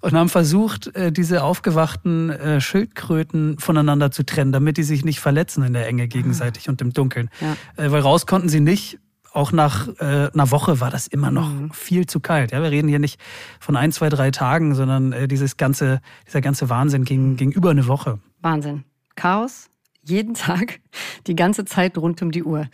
[0.00, 5.20] und haben versucht, äh, diese aufgewachten äh, Schildkröten voneinander zu trennen, damit die sich nicht
[5.20, 7.28] verletzen in der Enge gegenseitig und im Dunkeln.
[7.40, 7.84] Ja.
[7.84, 8.98] Äh, weil raus konnten sie nicht,
[9.34, 11.70] auch nach äh, einer Woche war das immer noch mhm.
[11.72, 12.52] viel zu kalt.
[12.52, 13.20] Ja, wir reden hier nicht
[13.58, 17.70] von ein, zwei, drei Tagen, sondern äh, dieses ganze, dieser ganze Wahnsinn ging, ging über
[17.70, 18.20] eine Woche.
[18.40, 18.84] Wahnsinn.
[19.16, 19.68] Chaos,
[20.02, 20.80] jeden Tag,
[21.26, 22.68] die ganze Zeit rund um die Uhr.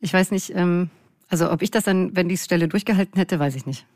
[0.00, 0.90] Ich weiß nicht, ähm,
[1.28, 3.86] also ob ich das dann, wenn die Stelle durchgehalten hätte, weiß ich nicht.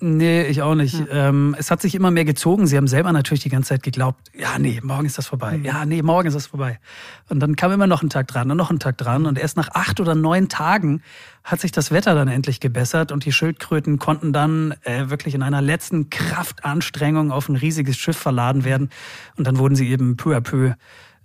[0.00, 0.98] Nee, ich auch nicht.
[0.98, 1.28] Ja.
[1.28, 2.66] Ähm, es hat sich immer mehr gezogen.
[2.66, 5.58] Sie haben selber natürlich die ganze Zeit geglaubt, ja, nee, morgen ist das vorbei.
[5.58, 5.64] Mhm.
[5.64, 6.80] Ja, nee, morgen ist das vorbei.
[7.28, 9.24] Und dann kam immer noch ein Tag dran und noch ein Tag dran.
[9.24, 11.02] Und erst nach acht oder neun Tagen
[11.44, 15.42] hat sich das Wetter dann endlich gebessert und die Schildkröten konnten dann äh, wirklich in
[15.42, 18.90] einer letzten Kraftanstrengung auf ein riesiges Schiff verladen werden.
[19.36, 20.72] Und dann wurden sie eben peu à peu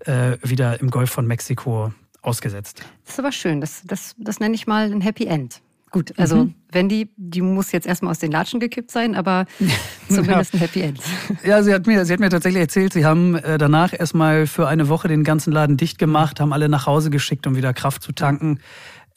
[0.06, 2.84] äh, wieder im Golf von Mexiko ausgesetzt.
[3.06, 3.62] Das ist aber schön.
[3.62, 5.62] Das, das, das nenne ich mal ein Happy End.
[5.92, 6.54] Gut, also mhm.
[6.72, 9.46] Wendy, die muss jetzt erstmal aus den Latschen gekippt sein, aber
[10.08, 11.00] zumindest ein Happy End.
[11.44, 14.68] Ja, sie hat mir, sie hat mir tatsächlich erzählt, sie haben äh, danach erstmal für
[14.68, 18.04] eine Woche den ganzen Laden dicht gemacht, haben alle nach Hause geschickt, um wieder Kraft
[18.04, 18.60] zu tanken.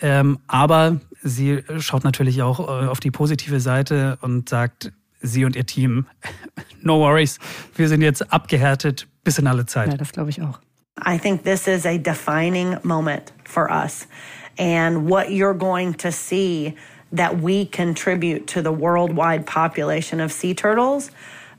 [0.01, 5.55] Ähm, aber sie schaut natürlich auch äh, auf die positive Seite und sagt, sie und
[5.55, 6.07] ihr Team,
[6.81, 7.39] no worries,
[7.77, 9.89] wir sind jetzt abgehärtet bis in alle Zeit.
[9.89, 10.59] Ja, das glaube ich auch.
[11.07, 14.07] I think this is a defining moment for us.
[14.59, 16.77] And what you're going to see
[17.13, 21.11] that we contribute to the worldwide population of sea turtles,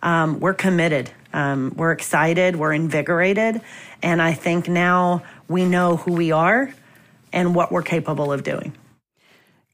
[0.02, 1.12] um, we're committed.
[1.34, 3.62] Um, we're excited, we're invigorated,
[4.04, 6.72] and I think now we know who we are
[7.32, 8.74] and what we're capable of doing.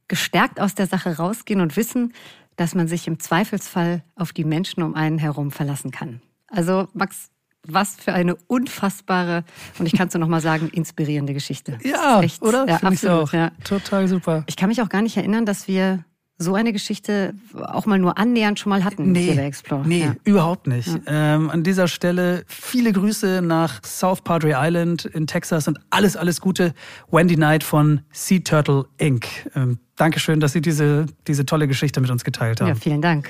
[0.08, 2.14] Gestärkt aus der Sache rausgehen und wissen,
[2.56, 6.22] dass man sich im Zweifelsfall auf die Menschen um einen herum verlassen kann.
[6.48, 7.30] Also, Max,
[7.74, 9.44] was für eine unfassbare
[9.78, 11.78] und ich kann es nur noch mal sagen inspirierende Geschichte.
[11.84, 12.66] Ja, echt, oder?
[12.68, 13.30] Ja, Find absolut.
[13.30, 13.34] Auch.
[13.34, 13.52] Ja.
[13.64, 14.44] Total super.
[14.48, 16.04] Ich kann mich auch gar nicht erinnern, dass wir
[16.42, 19.86] so eine Geschichte auch mal nur annähernd schon mal hatten nee, hier Explore.
[19.86, 20.16] Nee, ja.
[20.24, 20.88] überhaupt nicht.
[20.88, 21.36] Ja.
[21.36, 26.40] Ähm, an dieser Stelle viele Grüße nach South Padre Island in Texas und alles, alles
[26.40, 26.74] Gute.
[27.12, 29.28] Wendy Knight von Sea Turtle Inc.
[29.54, 32.70] Ähm, Dankeschön, dass Sie diese, diese tolle Geschichte mit uns geteilt haben.
[32.70, 33.30] Ja, vielen Dank.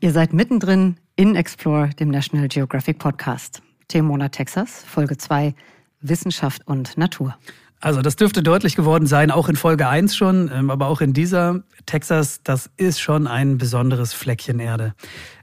[0.00, 3.62] Ihr seid mittendrin in Explore, dem National Geographic Podcast.
[3.88, 5.54] Themenmonat Texas, Folge 2,
[6.02, 7.36] Wissenschaft und Natur.
[7.80, 11.12] Also das dürfte deutlich geworden sein, auch in Folge 1 schon, ähm, aber auch in
[11.12, 11.62] dieser.
[11.86, 14.94] Texas, das ist schon ein besonderes Fleckchen Erde.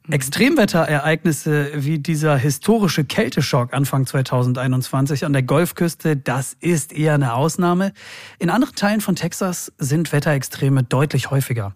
[0.06, 0.14] Mhm.
[0.14, 7.94] Extremwetterereignisse wie dieser historische Kälteschock Anfang 2021 an der Golfküste, das ist eher eine Ausnahme.
[8.38, 11.74] In anderen Teilen von Texas sind Wetterextreme deutlich häufiger.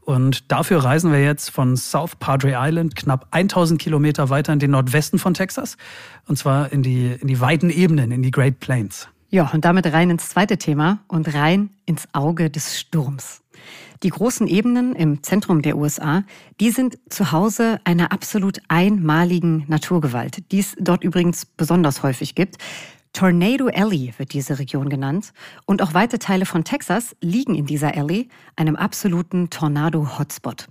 [0.00, 4.72] Und dafür reisen wir jetzt von South Padre Island knapp 1000 Kilometer weiter in den
[4.72, 5.76] Nordwesten von Texas.
[6.26, 9.08] Und zwar in die, in die weiten Ebenen, in die Great Plains.
[9.34, 13.40] Ja, und damit rein ins zweite Thema und rein ins Auge des Sturms.
[14.02, 16.24] Die großen Ebenen im Zentrum der USA,
[16.60, 22.58] die sind zu Hause einer absolut einmaligen Naturgewalt, die es dort übrigens besonders häufig gibt.
[23.14, 25.32] Tornado Alley wird diese Region genannt.
[25.64, 30.66] Und auch weite Teile von Texas liegen in dieser Alley, einem absoluten Tornado-Hotspot.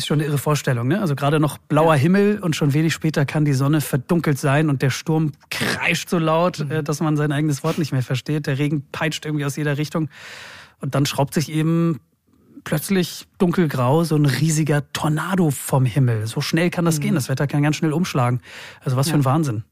[0.00, 0.98] Ist schon eine irre Vorstellung, ne?
[0.98, 4.80] Also gerade noch blauer Himmel und schon wenig später kann die Sonne verdunkelt sein und
[4.80, 6.70] der Sturm kreischt so laut, mhm.
[6.70, 8.46] Äh, dass man sein eigenes Wort nicht mehr versteht.
[8.46, 10.08] Der Regen peitscht irgendwie aus jeder Richtung.
[10.80, 12.00] Und dann schraubt sich eben
[12.64, 16.26] plötzlich dunkelgrau so ein riesiger Tornado vom Himmel.
[16.26, 17.02] So schnell kann das mhm.
[17.02, 17.14] gehen.
[17.14, 18.40] Das Wetter kann ganz schnell umschlagen.
[18.82, 19.12] Also was ja.
[19.12, 19.64] für ein Wahnsinn.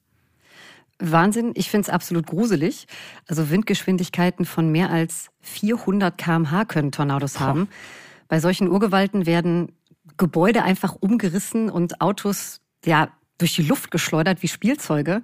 [0.99, 1.53] Wahnsinn.
[1.55, 2.87] Ich finde es absolut gruselig.
[3.27, 7.69] Also Windgeschwindigkeiten von mehr als 400 kmh können Tornados haben.
[8.29, 9.73] Bei solchen Urgewalten werden
[10.19, 15.23] Gebäude einfach umgerissen und Autos ja durch die Luft geschleudert wie Spielzeuge.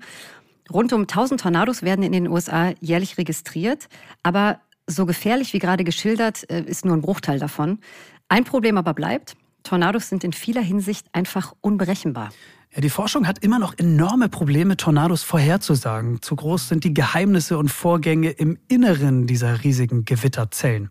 [0.73, 3.89] Rund um 1000 Tornados werden in den USA jährlich registriert,
[4.23, 7.81] aber so gefährlich wie gerade geschildert äh, ist nur ein Bruchteil davon.
[8.29, 12.31] Ein Problem aber bleibt, Tornados sind in vieler Hinsicht einfach unberechenbar.
[12.75, 16.21] Ja, die Forschung hat immer noch enorme Probleme, Tornados vorherzusagen.
[16.23, 20.91] Zu groß sind die Geheimnisse und Vorgänge im Inneren dieser riesigen Gewitterzellen.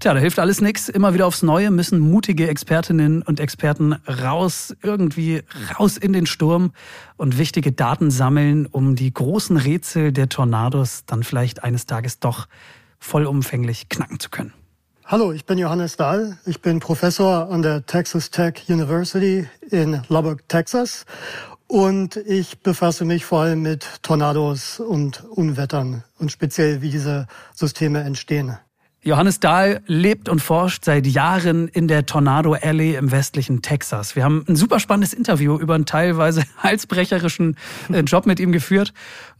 [0.00, 0.88] Tja, da hilft alles nichts.
[0.88, 5.42] Immer wieder aufs Neue müssen mutige Expertinnen und Experten raus, irgendwie
[5.78, 6.72] raus in den Sturm
[7.16, 12.48] und wichtige Daten sammeln, um die großen Rätsel der Tornados dann vielleicht eines Tages doch
[12.98, 14.52] vollumfänglich knacken zu können.
[15.04, 16.38] Hallo, ich bin Johannes Dahl.
[16.44, 21.04] Ich bin Professor an der Texas Tech University in Lubbock, Texas.
[21.66, 28.00] Und ich befasse mich vor allem mit Tornados und Unwettern und speziell, wie diese Systeme
[28.00, 28.58] entstehen.
[29.04, 34.16] Johannes Dahl lebt und forscht seit Jahren in der Tornado Alley im westlichen Texas.
[34.16, 37.58] Wir haben ein super spannendes Interview über einen teilweise halsbrecherischen
[37.92, 38.94] äh, Job mit ihm geführt.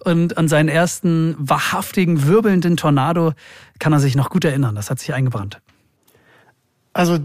[0.04, 3.32] Und an seinen ersten wahrhaftigen, wirbelnden Tornado
[3.78, 4.74] kann er sich noch gut erinnern.
[4.74, 5.62] Das hat sich eingebrannt.
[6.92, 7.20] Also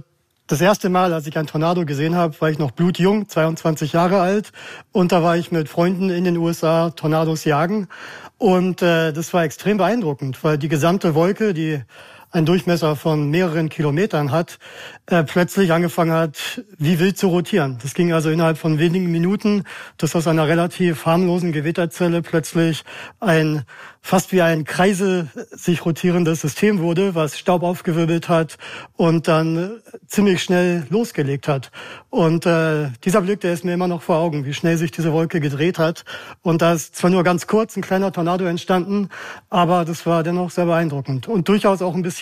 [0.47, 4.21] Das erste Mal, als ich einen Tornado gesehen habe, war ich noch blutjung, 22 Jahre
[4.21, 4.54] alt.
[4.93, 7.89] Und da war ich mit Freunden in den USA Tornados jagen.
[8.38, 11.84] Und äh, das war extrem beeindruckend, weil die gesamte Wolke, die
[12.32, 14.60] einen Durchmesser von mehreren Kilometern hat,
[15.08, 17.80] äh, plötzlich angefangen hat, wie wild zu rotieren.
[17.82, 19.63] Das ging also innerhalb von wenigen Minuten,
[19.98, 22.84] dass aus einer relativ harmlosen Gewitterzelle plötzlich
[23.20, 23.63] ein
[24.02, 28.58] fast wie ein Kreise sich rotierendes System wurde, was Staub aufgewirbelt hat
[28.96, 31.72] und dann ziemlich schnell losgelegt hat.
[32.10, 35.12] Und äh, dieser Blick, der ist mir immer noch vor Augen, wie schnell sich diese
[35.12, 36.06] Wolke gedreht hat.
[36.42, 39.10] Und da ist zwar nur ganz kurz ein kleiner Tornado entstanden,
[39.50, 42.19] aber das war dennoch sehr beeindruckend und durchaus auch ein bisschen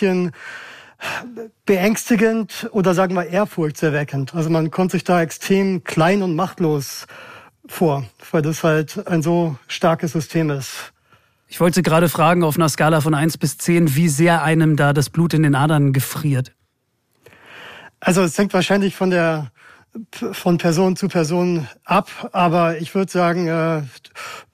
[1.64, 4.34] beängstigend oder sagen wir ehrfurchtserweckend.
[4.34, 7.06] Also man kommt sich da extrem klein und machtlos
[7.66, 10.92] vor, weil das halt ein so starkes System ist.
[11.46, 14.92] Ich wollte gerade fragen, auf einer Skala von 1 bis 10, wie sehr einem da
[14.92, 16.52] das Blut in den Adern gefriert.
[18.00, 19.50] Also es hängt wahrscheinlich von der
[20.32, 23.82] von Person zu Person ab, aber ich würde sagen, äh,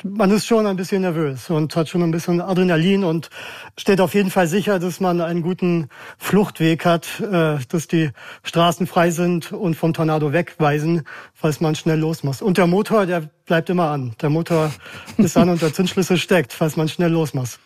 [0.05, 3.31] man ist schon ein bisschen nervös und hat schon ein bisschen Adrenalin und
[3.79, 8.11] steht auf jeden Fall sicher, dass man einen guten Fluchtweg hat, äh, dass die
[8.43, 11.03] Straßen frei sind und vom Tornado wegweisen,
[11.35, 12.43] falls man schnell los muss.
[12.43, 14.15] Und der Motor, der bleibt immer an.
[14.21, 14.73] Der Motor
[15.17, 17.59] ist an und der Zündschlüssel steckt, falls man schnell los muss.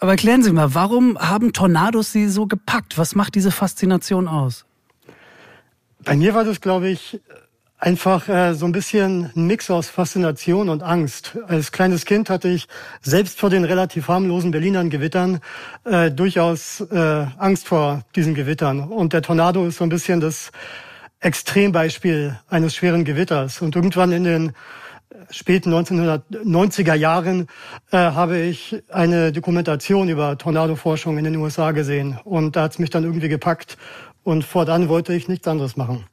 [0.00, 2.98] Aber erklären Sie mal, warum haben Tornados Sie so gepackt?
[2.98, 4.64] Was macht diese Faszination aus?
[6.04, 7.20] Bei mir war das, glaube ich,
[7.78, 11.36] einfach äh, so ein bisschen ein Mix aus Faszination und Angst.
[11.46, 12.68] Als kleines Kind hatte ich
[13.00, 15.40] selbst vor den relativ harmlosen Berlinern Gewittern
[15.84, 18.80] äh, durchaus äh, Angst vor diesen Gewittern.
[18.80, 20.50] Und der Tornado ist so ein bisschen das
[21.20, 23.60] Extrembeispiel eines schweren Gewitters.
[23.60, 24.52] Und irgendwann in den
[25.30, 27.48] späten 1990er Jahren
[27.90, 32.18] äh, habe ich eine Dokumentation über Tornadoforschung in den USA gesehen.
[32.24, 33.76] Und da hat es mich dann irgendwie gepackt
[34.28, 36.04] und fortan wollte ich nichts anderes machen.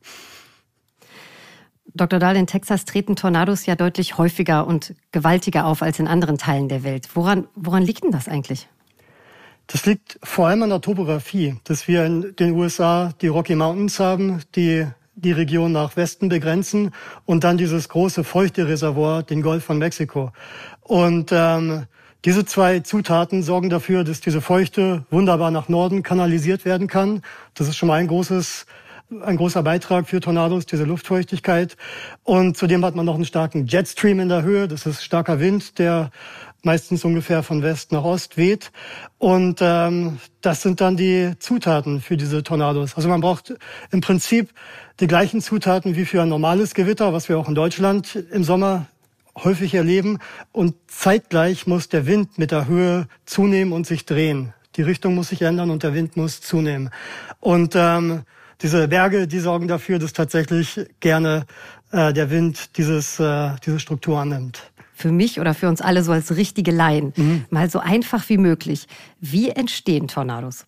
[1.93, 2.17] Dr.
[2.17, 6.69] Dahl, in Texas treten Tornados ja deutlich häufiger und gewaltiger auf als in anderen Teilen
[6.69, 7.10] der Welt.
[7.13, 8.67] Woran, woran liegt denn das eigentlich?
[9.67, 13.99] Das liegt vor allem an der Topografie, dass wir in den USA die Rocky Mountains
[13.99, 16.91] haben, die die Region nach Westen begrenzen
[17.25, 20.32] und dann dieses große feuchte Reservoir, den Golf von Mexiko.
[20.82, 21.86] Und ähm,
[22.25, 27.21] diese zwei Zutaten sorgen dafür, dass diese Feuchte wunderbar nach Norden kanalisiert werden kann.
[27.53, 28.65] Das ist schon mal ein großes
[29.21, 31.77] ein großer Beitrag für Tornados, diese Luftfeuchtigkeit.
[32.23, 34.67] Und zudem hat man noch einen starken Jetstream in der Höhe.
[34.67, 36.09] Das ist starker Wind, der
[36.63, 38.71] meistens ungefähr von West nach Ost weht.
[39.19, 42.95] Und ähm, das sind dann die Zutaten für diese Tornados.
[42.95, 43.53] Also man braucht
[43.91, 44.49] im Prinzip
[44.99, 48.88] die gleichen Zutaten wie für ein normales Gewitter, was wir auch in Deutschland im Sommer
[49.38, 50.19] häufig erleben.
[50.52, 54.54] Und zeitgleich muss der Wind mit der Höhe zunehmen und sich drehen.
[54.76, 56.89] Die Richtung muss sich ändern und der Wind muss zunehmen.
[57.39, 58.24] Und ähm,
[58.62, 61.45] diese Berge, die sorgen dafür, dass tatsächlich gerne
[61.91, 64.71] äh, der Wind dieses, äh, diese Struktur annimmt.
[64.93, 67.45] Für mich oder für uns alle so als richtige Laien, mhm.
[67.50, 68.88] mal so einfach wie möglich.
[69.19, 70.65] Wie entstehen Tornados?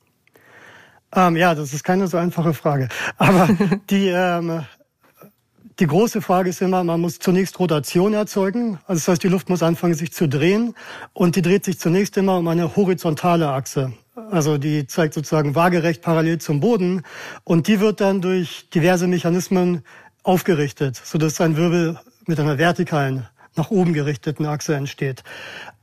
[1.16, 2.90] Ähm, ja, das ist keine so einfache Frage.
[3.18, 3.48] Aber
[3.90, 4.66] die, ähm,
[5.80, 8.80] die große Frage ist immer, man muss zunächst Rotation erzeugen.
[8.88, 10.74] Also das heißt, die Luft muss anfangen, sich zu drehen.
[11.14, 13.94] Und die dreht sich zunächst immer um eine horizontale Achse.
[14.32, 17.04] Also die zeigt sozusagen waagerecht parallel zum Boden.
[17.44, 19.84] Und die wird dann durch diverse Mechanismen
[20.24, 25.24] aufgerichtet, sodass ein Wirbel mit einer vertikalen nach oben gerichteten Achse entsteht.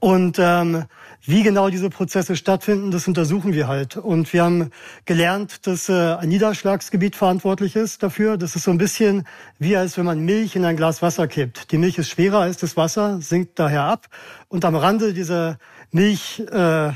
[0.05, 0.85] Und ähm,
[1.25, 3.97] wie genau diese Prozesse stattfinden, das untersuchen wir halt.
[3.97, 4.71] Und wir haben
[5.07, 8.37] gelernt, dass äh, ein Niederschlagsgebiet verantwortlich ist dafür.
[8.37, 9.27] Das ist so ein bisschen
[9.59, 11.73] wie als wenn man Milch in ein Glas Wasser kippt.
[11.73, 14.09] Die Milch ist schwerer als das Wasser, sinkt daher ab.
[14.49, 15.57] Und am Rande dieser
[15.91, 16.91] Milch äh,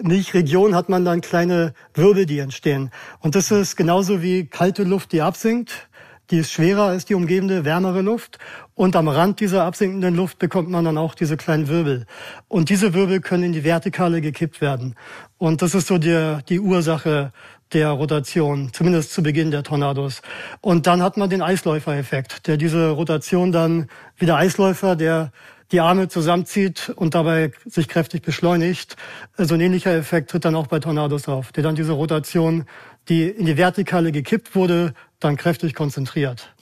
[0.00, 2.90] Milchregion hat man dann kleine Wirbel, die entstehen.
[3.20, 5.88] Und das ist genauso wie kalte Luft, die absinkt
[6.30, 8.38] die ist schwerer als die umgebende, wärmere Luft.
[8.76, 12.04] Und am Rand dieser absinkenden Luft bekommt man dann auch diese kleinen Wirbel.
[12.46, 14.96] Und diese Wirbel können in die Vertikale gekippt werden.
[15.38, 17.32] Und das ist so die, die Ursache
[17.72, 20.20] der Rotation, zumindest zu Beginn der Tornados.
[20.60, 25.32] Und dann hat man den Eisläufereffekt, der diese Rotation dann wie der Eisläufer, der
[25.72, 28.96] die Arme zusammenzieht und dabei sich kräftig beschleunigt.
[29.38, 32.66] So ein ähnlicher Effekt tritt dann auch bei Tornados auf, der dann diese Rotation,
[33.08, 36.54] die in die Vertikale gekippt wurde, dann kräftig konzentriert.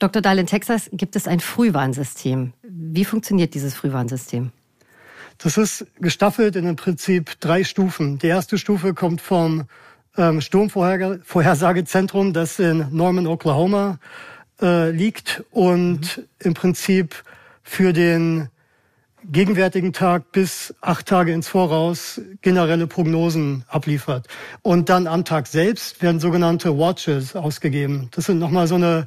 [0.00, 0.22] Dr.
[0.22, 2.54] Dahl, in Texas gibt es ein Frühwarnsystem.
[2.62, 4.50] Wie funktioniert dieses Frühwarnsystem?
[5.36, 8.18] Das ist gestaffelt in im Prinzip drei Stufen.
[8.18, 9.66] Die erste Stufe kommt vom
[10.16, 13.98] ähm, Sturmvorhersagezentrum, das in Norman, Oklahoma
[14.62, 16.24] äh, liegt und mhm.
[16.38, 17.22] im Prinzip
[17.62, 18.48] für den
[19.24, 24.26] gegenwärtigen Tag bis acht Tage ins Voraus generelle Prognosen abliefert.
[24.62, 28.08] Und dann am Tag selbst werden sogenannte Watches ausgegeben.
[28.12, 29.06] Das sind nochmal so eine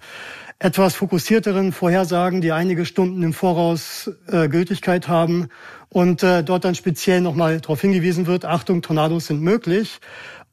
[0.63, 5.49] etwas fokussierteren Vorhersagen, die einige Stunden im Voraus äh, Gültigkeit haben
[5.89, 9.99] und äh, dort dann speziell nochmal darauf hingewiesen wird, Achtung, Tornados sind möglich.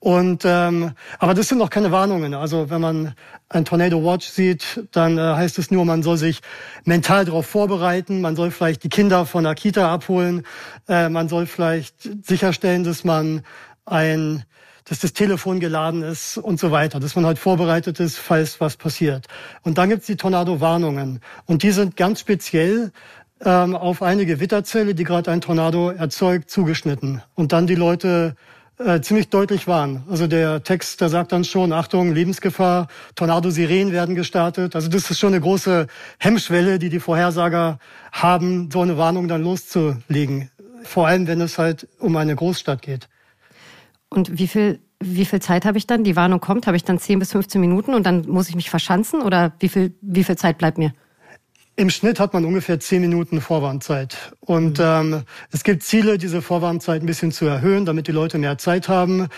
[0.00, 2.34] Und ähm, aber das sind noch keine Warnungen.
[2.34, 3.14] Also wenn man
[3.50, 6.40] ein Tornado Watch sieht, dann äh, heißt es nur, man soll sich
[6.84, 8.20] mental darauf vorbereiten.
[8.20, 10.44] Man soll vielleicht die Kinder von der Kita abholen.
[10.88, 13.42] Äh, man soll vielleicht sicherstellen, dass man
[13.84, 14.42] ein
[14.90, 18.76] dass das Telefon geladen ist und so weiter, dass man halt vorbereitet ist, falls was
[18.76, 19.28] passiert.
[19.62, 21.20] Und dann gibt's die Tornado-Warnungen.
[21.46, 22.90] Und die sind ganz speziell
[23.44, 27.22] ähm, auf eine Gewitterzelle, die gerade ein Tornado erzeugt, zugeschnitten.
[27.36, 28.34] Und dann die Leute
[28.78, 30.02] äh, ziemlich deutlich waren.
[30.10, 34.74] Also der Text, der sagt dann schon, Achtung, Lebensgefahr, Tornado-Sirenen werden gestartet.
[34.74, 35.86] Also das ist schon eine große
[36.18, 37.78] Hemmschwelle, die die Vorhersager
[38.10, 40.50] haben, so eine Warnung dann loszulegen.
[40.82, 43.08] Vor allem, wenn es halt um eine Großstadt geht.
[44.10, 46.04] Und wie viel, wie viel Zeit habe ich dann?
[46.04, 48.68] Die Warnung kommt, habe ich dann 10 bis 15 Minuten und dann muss ich mich
[48.68, 50.92] verschanzen oder wie viel, wie viel Zeit bleibt mir?
[51.76, 54.34] Im Schnitt hat man ungefähr zehn Minuten Vorwarnzeit.
[54.40, 54.84] Und mhm.
[54.84, 58.88] ähm, es gibt Ziele, diese Vorwarnzeit ein bisschen zu erhöhen, damit die Leute mehr Zeit
[58.88, 59.28] haben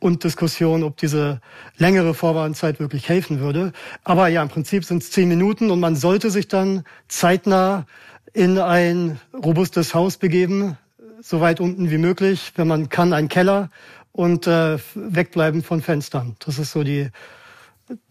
[0.00, 1.40] und Diskussion, ob diese
[1.76, 3.72] längere Vorwarnzeit wirklich helfen würde.
[4.04, 7.86] Aber ja, im Prinzip sind es zehn Minuten und man sollte sich dann zeitnah
[8.32, 10.76] in ein robustes Haus begeben,
[11.20, 13.70] so weit unten wie möglich, wenn man kann, ein Keller
[14.18, 16.34] und äh, wegbleiben von Fenstern.
[16.44, 17.08] Das ist so die,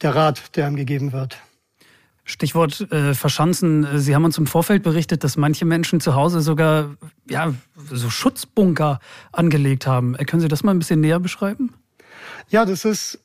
[0.01, 1.37] der Rat, der einem gegeben wird.
[2.23, 3.85] Stichwort äh, Verschanzen.
[3.99, 6.95] Sie haben uns im Vorfeld berichtet, dass manche Menschen zu Hause sogar
[7.29, 7.53] ja,
[7.91, 9.01] so Schutzbunker
[9.33, 10.15] angelegt haben.
[10.15, 11.73] Äh, können Sie das mal ein bisschen näher beschreiben?
[12.47, 13.19] Ja, das ist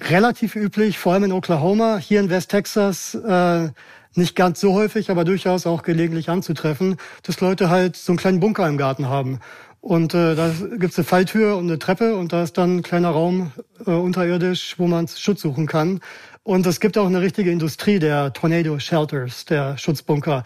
[0.00, 3.68] relativ üblich, vor allem in Oklahoma, hier in West Texas äh,
[4.14, 8.40] nicht ganz so häufig, aber durchaus auch gelegentlich anzutreffen, dass Leute halt so einen kleinen
[8.40, 9.38] Bunker im Garten haben.
[9.82, 13.10] Und äh, da gibt's eine Falltür und eine Treppe und da ist dann ein kleiner
[13.10, 13.50] Raum
[13.84, 15.98] äh, unterirdisch, wo man Schutz suchen kann.
[16.44, 20.44] Und es gibt auch eine richtige Industrie der Tornado Shelters, der Schutzbunker,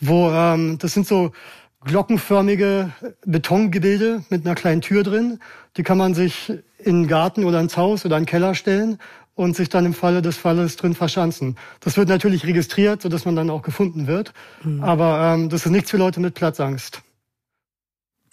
[0.00, 1.32] wo ähm, das sind so
[1.84, 2.90] glockenförmige
[3.26, 5.38] Betongebilde mit einer kleinen Tür drin.
[5.76, 8.98] Die kann man sich in den Garten oder ins Haus oder in den Keller stellen
[9.34, 11.56] und sich dann im Falle des Falles drin verschanzen.
[11.80, 14.32] Das wird natürlich registriert, sodass man dann auch gefunden wird.
[14.64, 14.82] Mhm.
[14.82, 17.02] Aber ähm, das ist nichts für Leute mit Platzangst.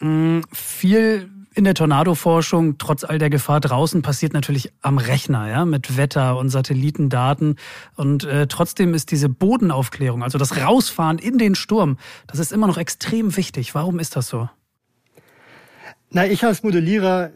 [0.05, 5.65] Mhm, viel in der Tornadoforschung, trotz all der Gefahr draußen, passiert natürlich am Rechner, ja,
[5.65, 7.55] mit Wetter und Satellitendaten.
[7.95, 11.97] Und äh, trotzdem ist diese Bodenaufklärung, also das Rausfahren in den Sturm,
[12.27, 13.73] das ist immer noch extrem wichtig.
[13.73, 14.49] Warum ist das so?
[16.11, 17.31] Na, ich als Modellierer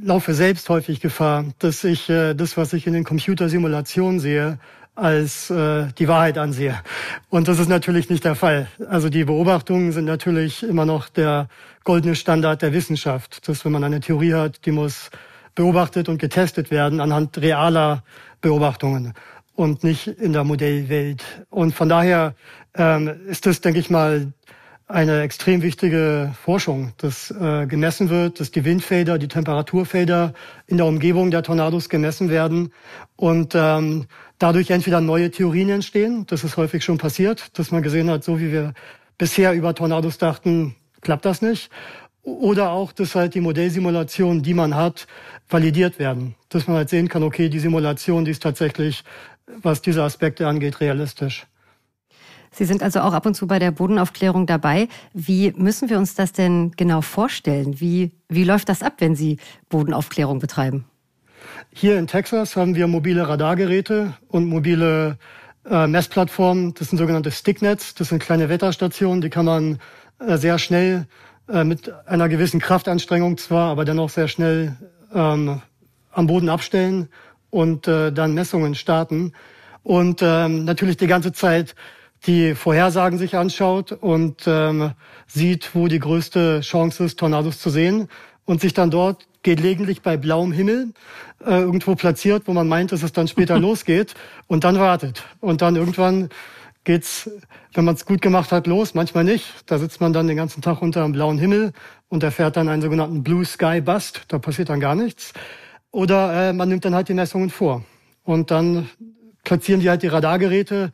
[0.00, 4.58] laufe selbst häufig Gefahr, dass ich äh, das, was ich in den Computersimulationen sehe,
[4.94, 6.80] als äh, die Wahrheit ansehe.
[7.28, 8.68] Und das ist natürlich nicht der Fall.
[8.88, 11.48] Also die Beobachtungen sind natürlich immer noch der
[11.82, 13.48] goldene Standard der Wissenschaft.
[13.48, 15.10] Dass wenn man eine Theorie hat, die muss
[15.54, 18.02] beobachtet und getestet werden anhand realer
[18.40, 19.14] Beobachtungen
[19.54, 21.24] und nicht in der Modellwelt.
[21.50, 22.34] Und von daher
[22.74, 24.32] ähm, ist das, denke ich mal,
[24.86, 30.34] eine extrem wichtige Forschung, dass äh, gemessen wird, dass die Windfelder, die Temperaturfelder
[30.66, 32.70] in der Umgebung der Tornados gemessen werden
[33.16, 34.06] und ähm,
[34.38, 38.38] dadurch entweder neue Theorien entstehen, das ist häufig schon passiert, dass man gesehen hat, so
[38.38, 38.74] wie wir
[39.18, 41.70] bisher über Tornados dachten, klappt das nicht.
[42.22, 45.06] Oder auch, dass halt die Modellsimulationen, die man hat,
[45.48, 46.34] validiert werden.
[46.48, 49.04] Dass man halt sehen kann, okay, die Simulation, die ist tatsächlich,
[49.46, 51.46] was diese Aspekte angeht, realistisch.
[52.50, 54.88] Sie sind also auch ab und zu bei der Bodenaufklärung dabei.
[55.12, 57.80] Wie müssen wir uns das denn genau vorstellen?
[57.80, 60.84] Wie, wie läuft das ab, wenn Sie Bodenaufklärung betreiben?
[61.72, 65.18] Hier in Texas haben wir mobile Radargeräte und mobile
[65.68, 66.74] äh, Messplattformen.
[66.74, 67.94] Das sind sogenannte Sticknets.
[67.94, 69.78] Das sind kleine Wetterstationen, die kann man
[70.18, 71.06] äh, sehr schnell
[71.48, 74.76] äh, mit einer gewissen Kraftanstrengung zwar, aber dennoch sehr schnell
[75.12, 75.60] ähm,
[76.12, 77.08] am Boden abstellen
[77.50, 79.32] und äh, dann Messungen starten.
[79.82, 81.74] Und ähm, natürlich die ganze Zeit
[82.26, 84.92] die Vorhersagen sich anschaut und ähm,
[85.26, 88.08] sieht, wo die größte Chance ist, Tornados zu sehen
[88.46, 90.88] und sich dann dort gelegentlich bei blauem Himmel
[91.46, 94.14] äh, irgendwo platziert, wo man meint, dass es dann später losgeht
[94.48, 95.22] und dann wartet.
[95.38, 96.30] Und dann irgendwann
[96.82, 97.30] geht's,
[97.72, 99.46] wenn man es gut gemacht hat, los, manchmal nicht.
[99.66, 101.72] Da sitzt man dann den ganzen Tag unter einem blauen Himmel
[102.08, 104.22] und erfährt dann einen sogenannten Blue Sky Bust.
[104.28, 105.32] Da passiert dann gar nichts.
[105.90, 107.84] Oder äh, man nimmt dann halt die Messungen vor.
[108.24, 108.88] Und dann
[109.44, 110.92] platzieren die halt die Radargeräte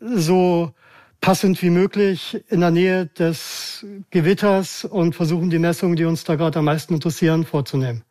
[0.00, 0.72] so
[1.20, 6.36] passend wie möglich in der Nähe des Gewitters und versuchen die Messungen, die uns da
[6.36, 8.02] gerade am meisten interessieren, vorzunehmen.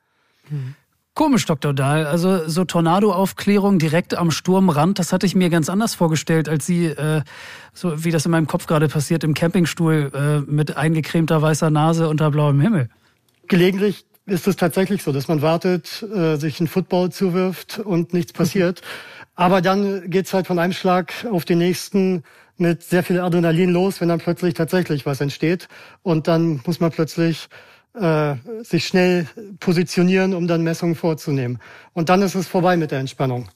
[0.49, 0.75] Mhm.
[1.15, 1.73] Komisch, Dr.
[1.73, 2.07] Dahl.
[2.07, 6.87] Also so Tornadoaufklärung direkt am Sturmrand, das hatte ich mir ganz anders vorgestellt, als Sie,
[6.87, 7.21] äh,
[7.71, 12.09] so wie das in meinem Kopf gerade passiert, im Campingstuhl äh, mit eingecremter weißer Nase
[12.09, 12.89] unter blauem Himmel.
[13.47, 18.33] Gelegentlich ist es tatsächlich so, dass man wartet, äh, sich einen Football zuwirft und nichts
[18.33, 18.81] passiert.
[19.35, 22.23] Aber dann geht's halt von einem Schlag auf den nächsten
[22.63, 25.67] mit sehr viel Adrenalin los, wenn dann plötzlich tatsächlich was entsteht.
[26.01, 27.47] Und dann muss man plötzlich
[27.93, 29.27] äh, sich schnell
[29.59, 31.59] positionieren, um dann Messungen vorzunehmen.
[31.93, 33.49] Und dann ist es vorbei mit der Entspannung.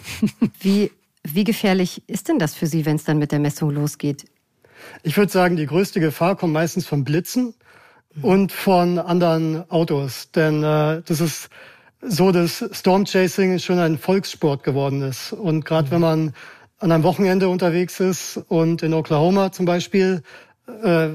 [0.60, 0.90] Wie,
[1.22, 4.24] wie gefährlich ist denn das für Sie, wenn es dann mit der Messung losgeht?
[5.02, 7.54] Ich würde sagen, die größte Gefahr kommt meistens von Blitzen
[8.20, 10.30] und von anderen Autos.
[10.32, 11.48] Denn äh, das ist
[12.02, 15.32] so, dass Stormchasing schon ein Volkssport geworden ist.
[15.32, 16.34] Und gerade wenn man
[16.84, 20.22] an einem Wochenende unterwegs ist und in Oklahoma zum Beispiel
[20.82, 21.08] äh,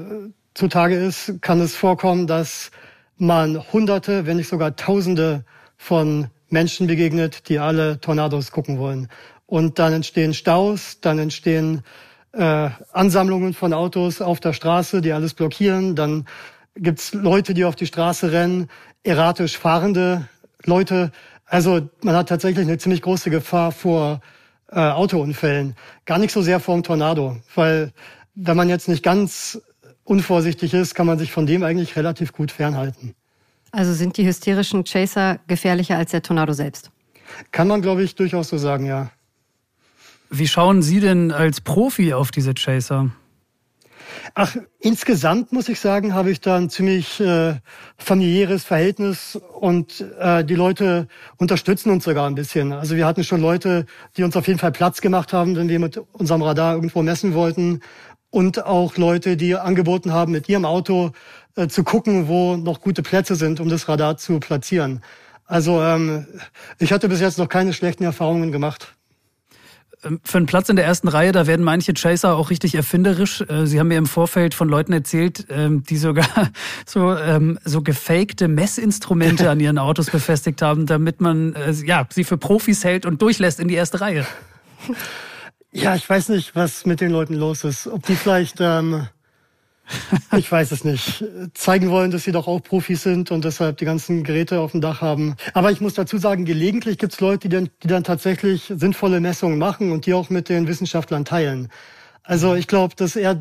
[0.52, 2.72] zutage ist, kann es vorkommen, dass
[3.18, 5.44] man Hunderte, wenn nicht sogar Tausende
[5.76, 9.06] von Menschen begegnet, die alle Tornados gucken wollen.
[9.46, 11.82] Und dann entstehen Staus, dann entstehen
[12.32, 15.94] äh, Ansammlungen von Autos auf der Straße, die alles blockieren.
[15.94, 16.26] Dann
[16.74, 18.66] gibt's Leute, die auf die Straße rennen,
[19.04, 20.28] erratisch fahrende
[20.64, 21.12] Leute.
[21.46, 24.20] Also man hat tatsächlich eine ziemlich große Gefahr vor
[24.70, 25.74] äh, Autounfällen.
[26.04, 27.92] Gar nicht so sehr vor Tornado, weil
[28.34, 29.60] wenn man jetzt nicht ganz
[30.04, 33.14] unvorsichtig ist, kann man sich von dem eigentlich relativ gut fernhalten.
[33.72, 36.90] Also sind die hysterischen Chaser gefährlicher als der Tornado selbst?
[37.52, 39.10] Kann man, glaube ich, durchaus so sagen, ja.
[40.30, 43.10] Wie schauen Sie denn als Profi auf diese Chaser?
[44.34, 47.54] Ach, insgesamt muss ich sagen, habe ich da ein ziemlich äh,
[47.96, 52.72] familiäres Verhältnis und äh, die Leute unterstützen uns sogar ein bisschen.
[52.72, 53.86] Also wir hatten schon Leute,
[54.16, 57.34] die uns auf jeden Fall Platz gemacht haben, wenn wir mit unserem Radar irgendwo messen
[57.34, 57.80] wollten
[58.30, 61.12] und auch Leute, die angeboten haben, mit ihrem Auto
[61.56, 65.02] äh, zu gucken, wo noch gute Plätze sind, um das Radar zu platzieren.
[65.46, 66.26] Also ähm,
[66.78, 68.94] ich hatte bis jetzt noch keine schlechten Erfahrungen gemacht.
[70.04, 73.42] Ähm, für einen Platz in der ersten Reihe, da werden manche Chaser auch richtig erfinderisch.
[73.42, 76.26] Äh, Sie haben mir im Vorfeld von Leuten erzählt, ähm, die sogar
[76.86, 82.24] so, ähm, so gefakte Messinstrumente an ihren Autos befestigt haben, damit man äh, ja, sie
[82.24, 84.26] für Profis hält und durchlässt in die erste Reihe.
[85.72, 87.86] Ja, ich weiß nicht, was mit den Leuten los ist.
[87.86, 89.06] Ob die vielleicht, ähm,
[90.36, 91.24] ich weiß es nicht,
[91.54, 94.80] zeigen wollen, dass sie doch auch Profis sind und deshalb die ganzen Geräte auf dem
[94.80, 95.36] Dach haben.
[95.54, 99.20] Aber ich muss dazu sagen, gelegentlich gibt es Leute, die dann, die dann tatsächlich sinnvolle
[99.20, 101.68] Messungen machen und die auch mit den Wissenschaftlern teilen.
[102.22, 103.34] Also ich glaube, dass er,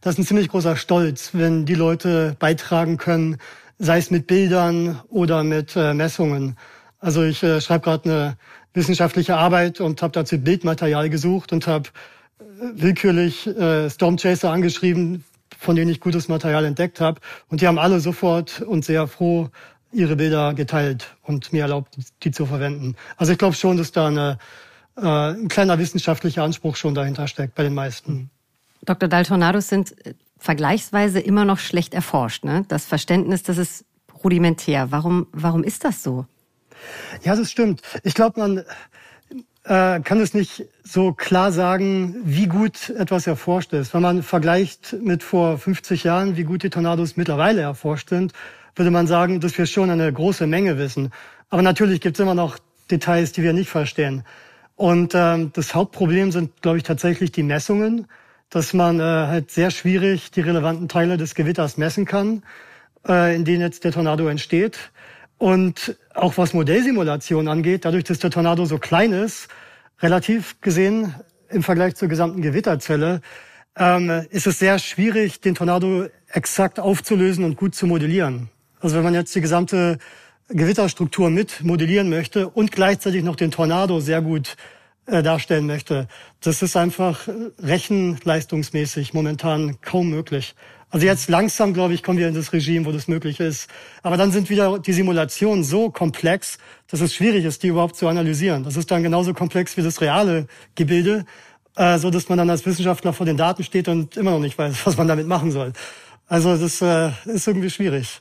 [0.00, 3.38] das ist ein ziemlich großer Stolz, wenn die Leute beitragen können,
[3.78, 6.56] sei es mit Bildern oder mit äh, Messungen.
[6.98, 8.36] Also ich äh, schreibe gerade eine
[8.72, 11.88] wissenschaftliche Arbeit und habe dazu Bildmaterial gesucht und habe
[12.38, 12.44] äh,
[12.74, 15.24] willkürlich äh, Stormchaser angeschrieben,
[15.58, 17.20] von denen ich gutes Material entdeckt habe.
[17.48, 19.48] Und die haben alle sofort und sehr froh
[19.92, 22.96] ihre Bilder geteilt und mir erlaubt, die zu verwenden.
[23.16, 24.38] Also ich glaube schon, dass da eine,
[24.96, 28.30] äh, ein kleiner wissenschaftlicher Anspruch schon dahinter steckt bei den meisten.
[28.84, 29.08] Dr.
[29.08, 32.44] Daltonados sind äh, vergleichsweise immer noch schlecht erforscht.
[32.44, 32.64] Ne?
[32.68, 33.84] Das Verständnis, das ist
[34.22, 34.90] rudimentär.
[34.90, 36.26] Warum, warum ist das so?
[37.22, 37.82] Ja, das stimmt.
[38.02, 38.64] Ich glaube, man
[39.68, 43.94] kann es nicht so klar sagen, wie gut etwas erforscht ist.
[43.94, 48.32] Wenn man vergleicht mit vor 50 Jahren, wie gut die Tornados mittlerweile erforscht sind,
[48.76, 51.10] würde man sagen, dass wir schon eine große Menge wissen.
[51.50, 52.58] Aber natürlich gibt es immer noch
[52.90, 54.22] Details, die wir nicht verstehen.
[54.76, 58.06] Und ähm, das Hauptproblem sind, glaube ich, tatsächlich die Messungen,
[58.50, 62.42] dass man äh, halt sehr schwierig die relevanten Teile des Gewitters messen kann,
[63.08, 64.92] äh, in denen jetzt der Tornado entsteht.
[65.38, 69.48] Und auch was Modellsimulation angeht, dadurch, dass der Tornado so klein ist,
[70.00, 71.14] relativ gesehen
[71.48, 73.20] im Vergleich zur gesamten Gewitterzelle,
[73.76, 78.48] ähm, ist es sehr schwierig, den Tornado exakt aufzulösen und gut zu modellieren.
[78.80, 79.98] Also wenn man jetzt die gesamte
[80.48, 84.56] Gewitterstruktur mit modellieren möchte und gleichzeitig noch den Tornado sehr gut
[85.06, 86.08] äh, darstellen möchte,
[86.40, 87.28] das ist einfach
[87.58, 90.54] rechenleistungsmäßig momentan kaum möglich.
[90.90, 93.68] Also jetzt langsam, glaube ich, kommen wir in das Regime, wo das möglich ist.
[94.02, 98.06] Aber dann sind wieder die Simulationen so komplex, dass es schwierig ist, die überhaupt zu
[98.06, 98.62] analysieren.
[98.62, 101.26] Das ist dann genauso komplex wie das reale Gebilde,
[101.74, 104.56] äh, so dass man dann als Wissenschaftler vor den Daten steht und immer noch nicht
[104.56, 105.72] weiß, was man damit machen soll.
[106.28, 108.20] Also das äh, ist irgendwie schwierig.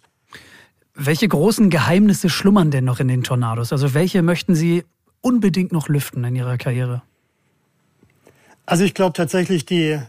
[0.96, 3.74] Welche großen Geheimnisse schlummern denn noch in den Tornados?
[3.74, 4.86] Also welche möchten Sie
[5.22, 7.04] unbedingt noch lüften in Ihrer Karriere?
[8.66, 10.00] Also ich glaube tatsächlich die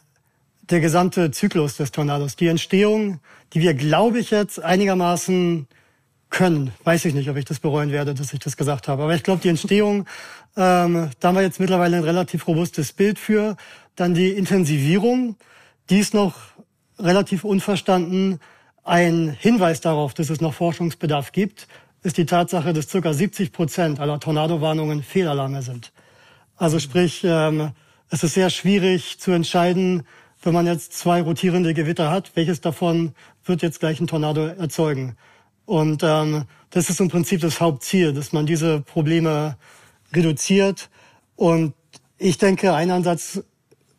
[0.71, 2.37] der gesamte Zyklus des Tornados.
[2.37, 3.21] Die Entstehung,
[3.53, 5.67] die wir, glaube ich, jetzt einigermaßen
[6.31, 6.73] können.
[6.85, 9.05] Weiß ich nicht, ob ich das bereuen werde, dass ich das gesagt habe.
[9.05, 10.07] Aber ich glaube, die Entstehung,
[10.57, 13.57] ähm, da haben wir jetzt mittlerweile ein relativ robustes Bild für.
[13.95, 15.37] Dann die Intensivierung,
[15.89, 16.35] die ist noch
[16.99, 18.41] relativ unverstanden.
[18.85, 21.69] Ein Hinweis darauf, dass es noch Forschungsbedarf gibt.
[22.03, 23.13] ist die Tatsache, dass ca.
[23.13, 25.93] 70 Prozent aller Tornadowarnungen Fehlalarme sind.
[26.57, 27.71] Also sprich, ähm,
[28.11, 30.05] es ist sehr schwierig zu entscheiden,
[30.47, 33.13] wenn man jetzt zwei rotierende Gewitter hat, welches davon
[33.45, 35.17] wird jetzt gleich ein Tornado erzeugen.
[35.67, 39.57] Und ähm, das ist im Prinzip das Hauptziel, dass man diese Probleme
[40.15, 40.89] reduziert.
[41.35, 41.75] Und
[42.17, 43.43] ich denke, ein Ansatz,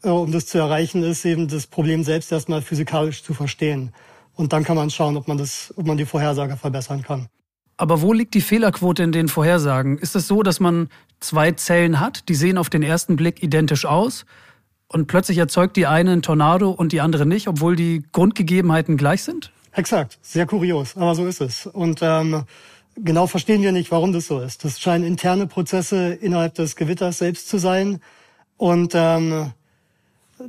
[0.04, 3.92] äh, um das zu erreichen, ist eben das Problem selbst erstmal physikalisch zu verstehen.
[4.34, 7.28] Und dann kann man schauen, ob man das, ob man die Vorhersage verbessern kann.
[7.76, 9.98] Aber wo liegt die Fehlerquote in den Vorhersagen?
[9.98, 10.90] Ist es so, dass man
[11.20, 14.26] zwei Zellen hat, die sehen auf den ersten Blick identisch aus
[14.90, 19.24] und plötzlich erzeugt die eine einen Tornado und die andere nicht, obwohl die Grundgegebenheiten gleich
[19.24, 19.52] sind?
[19.74, 21.66] Exakt, sehr kurios, aber so ist es.
[21.68, 22.46] Und ähm,
[22.96, 24.64] genau verstehen wir nicht, warum das so ist.
[24.64, 28.00] Das scheinen interne Prozesse innerhalb des Gewitters selbst zu sein.
[28.58, 29.52] Und ähm,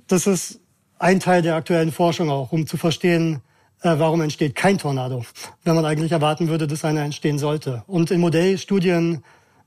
[0.07, 0.61] das ist
[0.99, 3.43] ein Teil der aktuellen Forschung auch, um zu verstehen,
[3.83, 5.25] äh, warum entsteht kein Tornado,
[5.65, 7.85] wenn man eigentlich erwarten würde, dass einer entstehen sollte.
[7.87, 9.23] Und in Modellstudien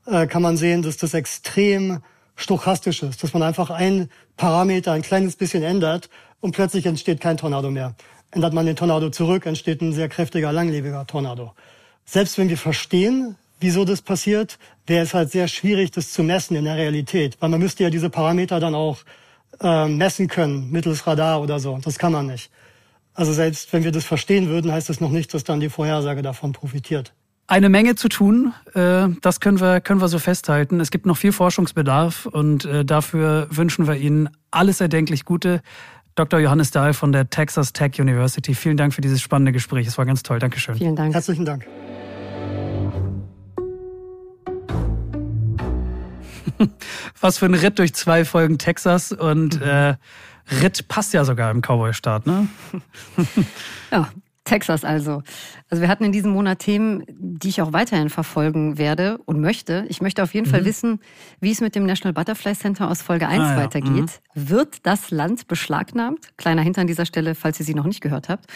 [0.06, 2.02] äh, kann man sehen, dass das extrem
[2.36, 6.08] stochastisch ist, dass man einfach ein Parameter ein kleines bisschen ändert
[6.40, 7.94] und plötzlich entsteht kein Tornado mehr.
[8.30, 11.52] Ändert man den Tornado zurück, entsteht ein sehr kräftiger, langlebiger Tornado.
[12.04, 16.56] Selbst wenn wir verstehen, wieso das passiert, wäre es halt sehr schwierig, das zu messen
[16.56, 18.98] in der Realität, weil man müsste ja diese Parameter dann auch
[19.60, 21.78] äh, messen können mittels Radar oder so.
[21.82, 22.50] Das kann man nicht.
[23.14, 26.22] Also selbst wenn wir das verstehen würden, heißt das noch nicht, dass dann die Vorhersage
[26.22, 27.12] davon profitiert.
[27.48, 30.80] Eine Menge zu tun, äh, das können wir, können wir so festhalten.
[30.80, 35.60] Es gibt noch viel Forschungsbedarf und äh, dafür wünschen wir Ihnen alles erdenklich Gute.
[36.14, 36.40] Dr.
[36.40, 39.86] Johannes Dahl von der Texas Tech University, vielen Dank für dieses spannende Gespräch.
[39.86, 40.38] Es war ganz toll.
[40.38, 40.76] Dankeschön.
[40.76, 41.14] Vielen Dank.
[41.14, 41.66] Herzlichen Dank.
[47.20, 49.94] Was für ein Ritt durch zwei Folgen Texas und äh,
[50.62, 52.48] Ritt passt ja sogar im Cowboy-Staat, ne?
[53.90, 54.08] ja,
[54.44, 55.22] Texas also.
[55.70, 59.84] Also wir hatten in diesem Monat Themen, die ich auch weiterhin verfolgen werde und möchte.
[59.88, 60.50] Ich möchte auf jeden mhm.
[60.50, 61.00] Fall wissen,
[61.40, 63.56] wie es mit dem National Butterfly Center aus Folge 1 ah, ja.
[63.56, 64.20] weitergeht.
[64.34, 64.48] Mhm.
[64.48, 66.36] Wird das Land beschlagnahmt?
[66.36, 68.46] Kleiner Hint an dieser Stelle, falls ihr sie noch nicht gehört habt.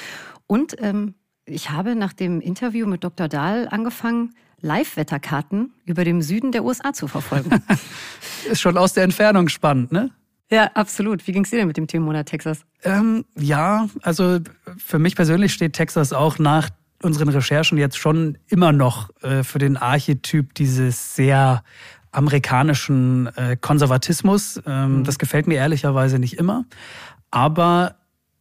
[0.46, 1.14] Und ähm,
[1.44, 3.28] ich habe nach dem Interview mit Dr.
[3.28, 7.62] Dahl angefangen, Live-Wetterkarten über dem Süden der USA zu verfolgen.
[8.50, 10.10] Ist schon aus der Entfernung spannend, ne?
[10.50, 11.26] Ja, absolut.
[11.26, 12.60] Wie ging es dir denn mit dem Themenmonat Texas?
[12.84, 14.38] Ähm, ja, also
[14.78, 16.70] für mich persönlich steht Texas auch nach
[17.02, 21.62] unseren Recherchen jetzt schon immer noch äh, für den Archetyp dieses sehr
[22.12, 24.60] amerikanischen äh, Konservatismus.
[24.66, 25.04] Ähm, mhm.
[25.04, 26.64] Das gefällt mir ehrlicherweise nicht immer.
[27.30, 27.96] Aber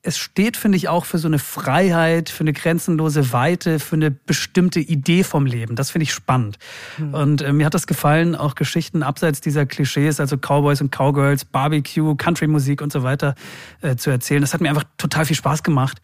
[0.06, 4.12] es steht, finde ich, auch für so eine Freiheit, für eine grenzenlose Weite, für eine
[4.12, 5.76] bestimmte Idee vom Leben.
[5.76, 6.60] Das finde ich spannend.
[7.00, 7.14] Mhm.
[7.14, 11.46] Und äh, mir hat das gefallen, auch Geschichten abseits dieser Klischees, also Cowboys und Cowgirls,
[11.46, 13.34] Barbecue, Country-Musik und so weiter
[13.82, 14.42] äh, zu erzählen.
[14.42, 16.00] Das hat mir einfach total viel Spaß gemacht.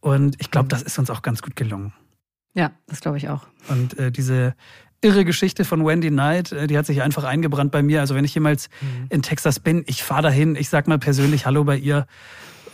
[0.00, 0.68] Und ich glaube, hm.
[0.68, 1.94] das ist uns auch ganz gut gelungen.
[2.54, 3.46] Ja, das glaube ich auch.
[3.68, 4.54] Und äh, diese
[5.00, 8.00] irre Geschichte von Wendy Knight, äh, die hat sich einfach eingebrannt bei mir.
[8.00, 9.06] Also wenn ich jemals mhm.
[9.08, 12.06] in Texas bin, ich fahre dahin, ich sag mal persönlich Hallo bei ihr.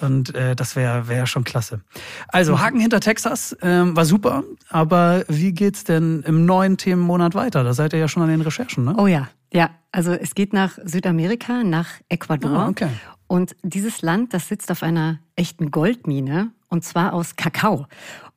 [0.01, 1.81] Und äh, das wäre wär schon klasse.
[2.29, 2.61] Also mhm.
[2.61, 7.65] Haken hinter Texas ähm, war super, aber wie geht's denn im neuen Themenmonat weiter?
[7.65, 8.95] Da seid ihr ja schon an den Recherchen, ne?
[8.97, 9.71] Oh ja, ja.
[9.93, 12.51] Also es geht nach Südamerika, nach Ecuador.
[12.51, 12.89] Ah, okay.
[13.27, 17.87] Und dieses Land, das sitzt auf einer echten Goldmine und zwar aus Kakao.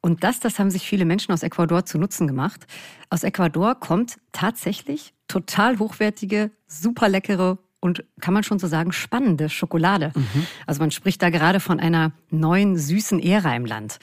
[0.01, 2.67] Und das, das haben sich viele Menschen aus Ecuador zu Nutzen gemacht.
[3.09, 9.49] Aus Ecuador kommt tatsächlich total hochwertige, super leckere und kann man schon so sagen, spannende
[9.49, 10.11] Schokolade.
[10.15, 10.47] Mhm.
[10.65, 13.99] Also man spricht da gerade von einer neuen süßen Ära im Land.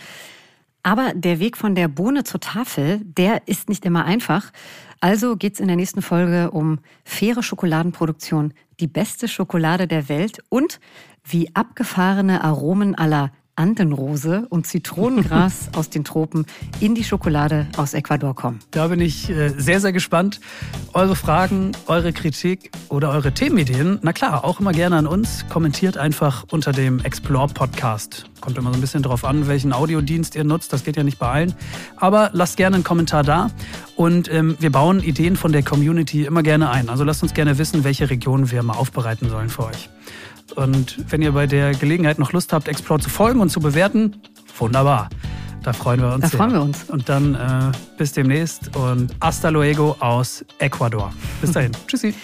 [0.83, 4.53] Aber der Weg von der Bohne zur Tafel, der ist nicht immer einfach.
[5.01, 10.81] Also geht's in der nächsten Folge um faire Schokoladenproduktion, die beste Schokolade der Welt und
[11.25, 16.47] wie abgefahrene Aromen aller Andenrose und Zitronengras aus den Tropen
[16.81, 18.61] in die Schokolade aus Ecuador kommen.
[18.71, 20.41] Da bin ich äh, sehr, sehr gespannt.
[20.93, 25.47] Eure Fragen, eure Kritik oder eure Themenideen, na klar, auch immer gerne an uns.
[25.49, 28.25] Kommentiert einfach unter dem Explore Podcast.
[28.41, 30.73] Kommt immer so ein bisschen drauf an, welchen Audiodienst ihr nutzt.
[30.73, 31.55] Das geht ja nicht bei allen.
[31.97, 33.51] Aber lasst gerne einen Kommentar da.
[33.97, 36.89] Und ähm, wir bauen Ideen von der Community immer gerne ein.
[36.89, 39.89] Also lasst uns gerne wissen, welche Regionen wir mal aufbereiten sollen für euch.
[40.53, 44.21] Und wenn ihr bei der Gelegenheit noch Lust habt, Explore zu folgen und zu bewerten,
[44.59, 45.09] wunderbar.
[45.63, 46.21] Da freuen wir uns.
[46.21, 46.39] Da sehr.
[46.39, 46.85] freuen wir uns.
[46.91, 51.13] Und dann äh, bis demnächst und hasta luego aus Ecuador.
[51.41, 51.73] Bis dahin.
[51.87, 52.15] Tschüssi.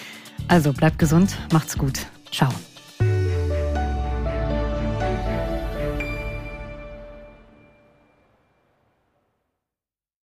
[0.47, 2.05] Also bleibt gesund, macht's gut.
[2.31, 2.51] Ciao.